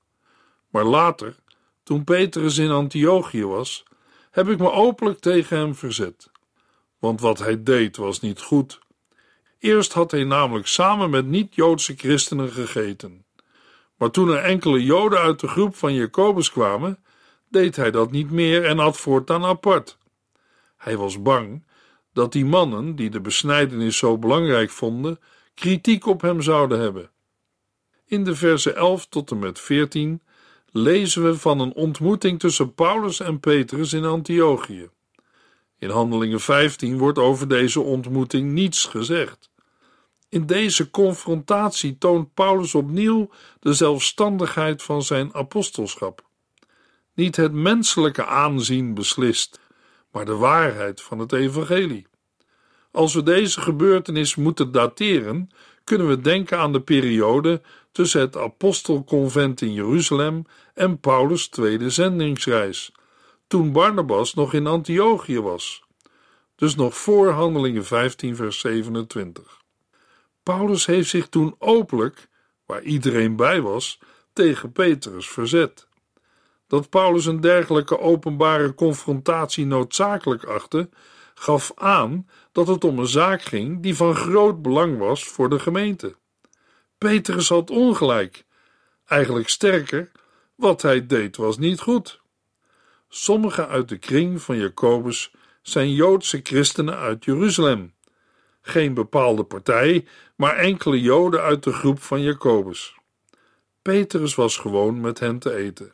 Maar 0.68 0.84
later, 0.84 1.36
toen 1.82 2.04
Petrus 2.04 2.58
in 2.58 2.70
Antiochië 2.70 3.44
was, 3.44 3.84
heb 4.30 4.48
ik 4.48 4.58
me 4.58 4.70
openlijk 4.70 5.18
tegen 5.18 5.56
hem 5.56 5.74
verzet. 5.74 6.31
Want 7.02 7.20
wat 7.20 7.38
hij 7.38 7.62
deed 7.62 7.96
was 7.96 8.20
niet 8.20 8.40
goed. 8.40 8.80
Eerst 9.58 9.92
had 9.92 10.10
hij 10.10 10.24
namelijk 10.24 10.66
samen 10.66 11.10
met 11.10 11.26
niet-Joodse 11.26 11.94
christenen 11.96 12.50
gegeten. 12.50 13.24
Maar 13.96 14.10
toen 14.10 14.28
er 14.28 14.42
enkele 14.42 14.84
Joden 14.84 15.18
uit 15.18 15.40
de 15.40 15.48
groep 15.48 15.76
van 15.76 15.94
Jacobus 15.94 16.50
kwamen, 16.50 16.98
deed 17.48 17.76
hij 17.76 17.90
dat 17.90 18.10
niet 18.10 18.30
meer 18.30 18.64
en 18.64 18.78
at 18.78 18.96
voortaan 18.96 19.44
apart. 19.44 19.98
Hij 20.76 20.96
was 20.96 21.22
bang 21.22 21.64
dat 22.12 22.32
die 22.32 22.44
mannen, 22.44 22.96
die 22.96 23.10
de 23.10 23.20
besnijdenis 23.20 23.96
zo 23.96 24.18
belangrijk 24.18 24.70
vonden, 24.70 25.20
kritiek 25.54 26.06
op 26.06 26.20
hem 26.20 26.42
zouden 26.42 26.80
hebben. 26.80 27.10
In 28.06 28.24
de 28.24 28.34
versen 28.34 28.76
11 28.76 29.06
tot 29.06 29.30
en 29.30 29.38
met 29.38 29.60
14 29.60 30.22
lezen 30.70 31.24
we 31.24 31.38
van 31.38 31.60
een 31.60 31.74
ontmoeting 31.74 32.40
tussen 32.40 32.74
Paulus 32.74 33.20
en 33.20 33.40
Petrus 33.40 33.92
in 33.92 34.04
Antiochië. 34.04 34.90
In 35.82 35.90
Handelingen 35.90 36.40
15 36.40 36.98
wordt 36.98 37.18
over 37.18 37.48
deze 37.48 37.80
ontmoeting 37.80 38.52
niets 38.52 38.84
gezegd. 38.84 39.50
In 40.28 40.46
deze 40.46 40.90
confrontatie 40.90 41.98
toont 41.98 42.34
Paulus 42.34 42.74
opnieuw 42.74 43.30
de 43.60 43.72
zelfstandigheid 43.72 44.82
van 44.82 45.02
zijn 45.02 45.34
apostelschap. 45.34 46.24
Niet 47.14 47.36
het 47.36 47.52
menselijke 47.52 48.26
aanzien 48.26 48.94
beslist, 48.94 49.60
maar 50.12 50.24
de 50.24 50.36
waarheid 50.36 51.00
van 51.02 51.18
het 51.18 51.32
evangelie. 51.32 52.06
Als 52.90 53.14
we 53.14 53.22
deze 53.22 53.60
gebeurtenis 53.60 54.34
moeten 54.34 54.72
dateren, 54.72 55.50
kunnen 55.84 56.08
we 56.08 56.20
denken 56.20 56.58
aan 56.58 56.72
de 56.72 56.82
periode 56.82 57.62
tussen 57.92 58.20
het 58.20 58.36
apostelconvent 58.36 59.60
in 59.60 59.72
Jeruzalem 59.72 60.44
en 60.74 61.00
Paulus' 61.00 61.48
tweede 61.48 61.90
zendingsreis, 61.90 62.92
toen 63.52 63.72
Barnabas 63.72 64.34
nog 64.34 64.52
in 64.52 64.66
Antiochië 64.66 65.40
was. 65.40 65.82
Dus 66.54 66.74
nog 66.74 66.96
voor 66.96 67.30
Handelingen 67.30 67.84
15, 67.84 68.36
vers 68.36 68.60
27. 68.60 69.60
Paulus 70.42 70.86
heeft 70.86 71.08
zich 71.08 71.28
toen 71.28 71.54
openlijk, 71.58 72.28
waar 72.66 72.82
iedereen 72.82 73.36
bij 73.36 73.60
was, 73.60 73.98
tegen 74.32 74.72
Petrus 74.72 75.28
verzet. 75.28 75.88
Dat 76.66 76.88
Paulus 76.88 77.26
een 77.26 77.40
dergelijke 77.40 77.98
openbare 77.98 78.74
confrontatie 78.74 79.66
noodzakelijk 79.66 80.44
achtte, 80.44 80.88
gaf 81.34 81.72
aan 81.74 82.28
dat 82.52 82.66
het 82.66 82.84
om 82.84 82.98
een 82.98 83.06
zaak 83.06 83.42
ging 83.42 83.82
die 83.82 83.96
van 83.96 84.14
groot 84.14 84.62
belang 84.62 84.98
was 84.98 85.24
voor 85.24 85.48
de 85.48 85.58
gemeente. 85.58 86.16
Petrus 86.98 87.48
had 87.48 87.70
ongelijk. 87.70 88.44
Eigenlijk 89.06 89.48
sterker, 89.48 90.10
wat 90.54 90.82
hij 90.82 91.06
deed 91.06 91.36
was 91.36 91.58
niet 91.58 91.80
goed. 91.80 92.21
Sommigen 93.14 93.68
uit 93.68 93.88
de 93.88 93.98
kring 93.98 94.42
van 94.42 94.56
Jacobus 94.56 95.32
zijn 95.62 95.92
Joodse 95.92 96.40
christenen 96.42 96.96
uit 96.96 97.24
Jeruzalem. 97.24 97.94
Geen 98.60 98.94
bepaalde 98.94 99.44
partij, 99.44 100.06
maar 100.36 100.56
enkele 100.56 101.00
Joden 101.00 101.40
uit 101.40 101.62
de 101.62 101.72
groep 101.72 102.02
van 102.02 102.22
Jacobus. 102.22 102.94
Petrus 103.82 104.34
was 104.34 104.56
gewoon 104.56 105.00
met 105.00 105.18
hen 105.18 105.38
te 105.38 105.54
eten. 105.54 105.92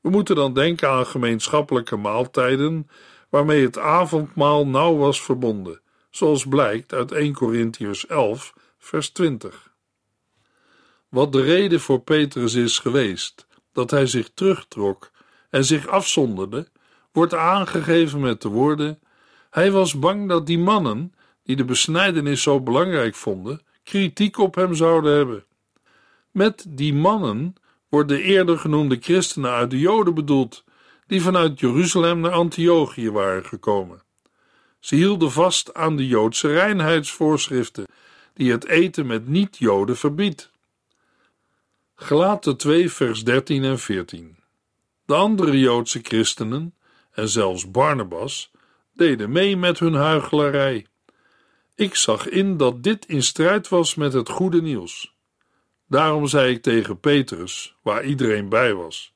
We 0.00 0.10
moeten 0.10 0.36
dan 0.36 0.54
denken 0.54 0.88
aan 0.88 1.06
gemeenschappelijke 1.06 1.96
maaltijden, 1.96 2.90
waarmee 3.28 3.64
het 3.64 3.78
avondmaal 3.78 4.66
nauw 4.66 4.96
was 4.96 5.22
verbonden, 5.22 5.80
zoals 6.10 6.46
blijkt 6.46 6.92
uit 6.92 7.12
1 7.12 7.32
Corinthians 7.34 8.06
11, 8.06 8.52
vers 8.78 9.08
20. 9.10 9.72
Wat 11.08 11.32
de 11.32 11.42
reden 11.42 11.80
voor 11.80 12.00
Petrus 12.00 12.54
is 12.54 12.78
geweest 12.78 13.46
dat 13.72 13.90
hij 13.90 14.06
zich 14.06 14.30
terugtrok 14.34 15.14
en 15.56 15.64
zich 15.64 15.86
afzonderde, 15.86 16.66
wordt 17.12 17.34
aangegeven 17.34 18.20
met 18.20 18.42
de 18.42 18.48
woorden: 18.48 19.00
Hij 19.50 19.70
was 19.70 19.98
bang 19.98 20.28
dat 20.28 20.46
die 20.46 20.58
mannen, 20.58 21.14
die 21.42 21.56
de 21.56 21.64
besnijdenis 21.64 22.42
zo 22.42 22.60
belangrijk 22.60 23.14
vonden, 23.14 23.60
kritiek 23.82 24.38
op 24.38 24.54
hem 24.54 24.74
zouden 24.74 25.16
hebben. 25.16 25.44
Met 26.30 26.64
die 26.68 26.94
mannen 26.94 27.54
worden 27.88 28.16
de 28.16 28.22
eerder 28.22 28.58
genoemde 28.58 28.98
christenen 29.00 29.50
uit 29.50 29.70
de 29.70 29.78
Joden 29.78 30.14
bedoeld, 30.14 30.64
die 31.06 31.22
vanuit 31.22 31.60
Jeruzalem 31.60 32.20
naar 32.20 32.32
Antiochië 32.32 33.10
waren 33.10 33.44
gekomen. 33.44 34.02
Ze 34.80 34.94
hielden 34.94 35.30
vast 35.32 35.74
aan 35.74 35.96
de 35.96 36.06
Joodse 36.06 36.52
reinheidsvoorschriften, 36.52 37.86
die 38.34 38.50
het 38.50 38.66
eten 38.66 39.06
met 39.06 39.28
niet-Joden 39.28 39.96
verbiedt. 39.96 40.50
Gelaten 41.94 42.56
2, 42.56 42.90
vers 42.90 43.24
13 43.24 43.64
en 43.64 43.78
14. 43.78 44.36
De 45.06 45.14
andere 45.14 45.58
Joodse 45.58 46.00
christenen, 46.02 46.74
en 47.12 47.28
zelfs 47.28 47.70
Barnabas, 47.70 48.50
deden 48.92 49.32
mee 49.32 49.56
met 49.56 49.78
hun 49.78 49.94
huichelarij. 49.94 50.86
Ik 51.74 51.94
zag 51.94 52.28
in 52.28 52.56
dat 52.56 52.82
dit 52.82 53.06
in 53.06 53.22
strijd 53.22 53.68
was 53.68 53.94
met 53.94 54.12
het 54.12 54.28
goede 54.28 54.62
nieuws. 54.62 55.14
Daarom 55.88 56.26
zei 56.26 56.54
ik 56.54 56.62
tegen 56.62 57.00
Petrus, 57.00 57.76
waar 57.82 58.04
iedereen 58.04 58.48
bij 58.48 58.74
was: 58.74 59.14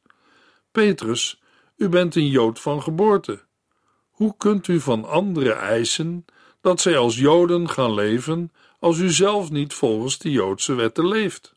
Petrus, 0.72 1.40
u 1.76 1.88
bent 1.88 2.14
een 2.16 2.28
Jood 2.28 2.60
van 2.60 2.82
geboorte. 2.82 3.40
Hoe 4.10 4.34
kunt 4.36 4.68
u 4.68 4.80
van 4.80 5.04
anderen 5.04 5.58
eisen 5.58 6.24
dat 6.60 6.80
zij 6.80 6.98
als 6.98 7.18
Joden 7.18 7.68
gaan 7.68 7.94
leven 7.94 8.52
als 8.78 8.98
u 8.98 9.10
zelf 9.10 9.50
niet 9.50 9.74
volgens 9.74 10.18
de 10.18 10.30
Joodse 10.30 10.74
wetten 10.74 11.08
leeft? 11.08 11.54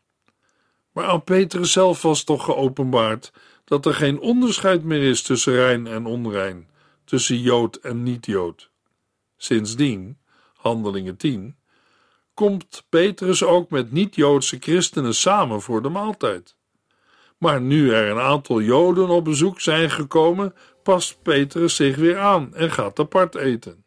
Maar 0.91 1.05
aan 1.05 1.23
Petrus 1.23 1.71
zelf 1.71 2.01
was 2.01 2.23
toch 2.23 2.43
geopenbaard 2.43 3.31
dat 3.63 3.85
er 3.85 3.93
geen 3.93 4.19
onderscheid 4.19 4.83
meer 4.83 5.03
is 5.03 5.21
tussen 5.21 5.53
rein 5.53 5.87
en 5.87 6.05
onrein, 6.05 6.69
tussen 7.05 7.39
Jood 7.39 7.75
en 7.75 8.03
niet-Jood. 8.03 8.69
Sindsdien, 9.37 10.17
Handelingen 10.53 11.17
10, 11.17 11.55
komt 12.33 12.85
Petrus 12.89 13.43
ook 13.43 13.69
met 13.69 13.91
niet-Joodse 13.91 14.57
christenen 14.59 15.15
samen 15.15 15.61
voor 15.61 15.81
de 15.81 15.89
maaltijd. 15.89 16.55
Maar 17.37 17.61
nu 17.61 17.93
er 17.93 18.09
een 18.09 18.19
aantal 18.19 18.61
Joden 18.61 19.09
op 19.09 19.23
bezoek 19.23 19.61
zijn 19.61 19.91
gekomen, 19.91 20.55
past 20.83 21.21
Petrus 21.21 21.75
zich 21.75 21.95
weer 21.95 22.19
aan 22.19 22.55
en 22.55 22.71
gaat 22.71 22.99
apart 22.99 23.35
eten. 23.35 23.83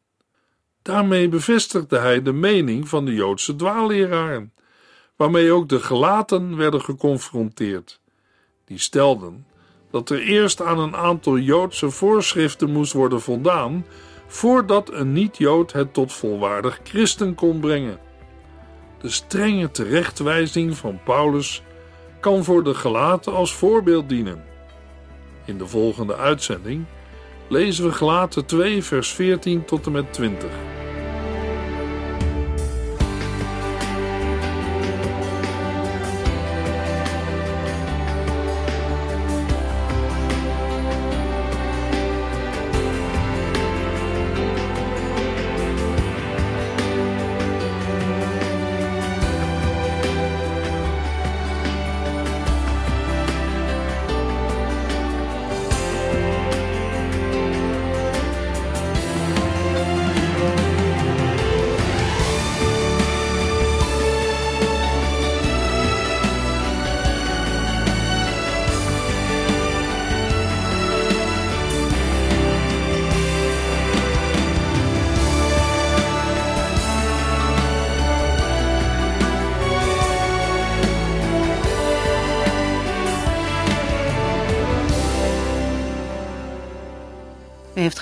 Daarmee 0.83 1.29
bevestigde 1.29 1.99
hij 1.99 2.23
de 2.23 2.33
mening 2.33 2.89
van 2.89 3.05
de 3.05 3.15
Joodse 3.15 3.57
dwaalleraren, 3.57 4.53
waarmee 5.17 5.53
ook 5.53 5.69
de 5.69 5.81
gelaten 5.81 6.57
werden 6.57 6.83
geconfronteerd. 6.83 8.01
Die 8.65 8.79
stelden 8.79 9.47
dat 9.97 10.11
er 10.11 10.23
eerst 10.23 10.63
aan 10.63 10.79
een 10.79 10.97
aantal 10.97 11.39
Joodse 11.39 11.91
voorschriften 11.91 12.71
moest 12.71 12.93
worden 12.93 13.21
voldaan 13.21 13.87
voordat 14.27 14.93
een 14.93 15.13
niet-Jood 15.13 15.73
het 15.73 15.95
tot 15.95 16.13
volwaardig 16.13 16.81
christen 16.83 17.35
kon 17.35 17.61
brengen. 17.61 17.99
De 19.01 19.09
strenge 19.09 19.71
terechtwijzing 19.71 20.77
van 20.77 21.01
Paulus 21.05 21.63
kan 22.21 22.45
voor 22.45 22.65
de 22.65 22.75
gelaten 22.75 23.33
als 23.33 23.55
voorbeeld 23.55 24.09
dienen. 24.09 24.45
In 25.45 25.59
de 25.59 25.67
volgende 25.67 26.17
uitzending 26.17 26.85
lezen 27.49 27.85
we 27.85 27.93
gelaten 27.93 28.47
2 28.47 28.83
vers 28.83 29.13
14 29.13 29.65
tot 29.65 29.87
en 29.87 29.93
met 29.93 30.13
20. 30.13 30.51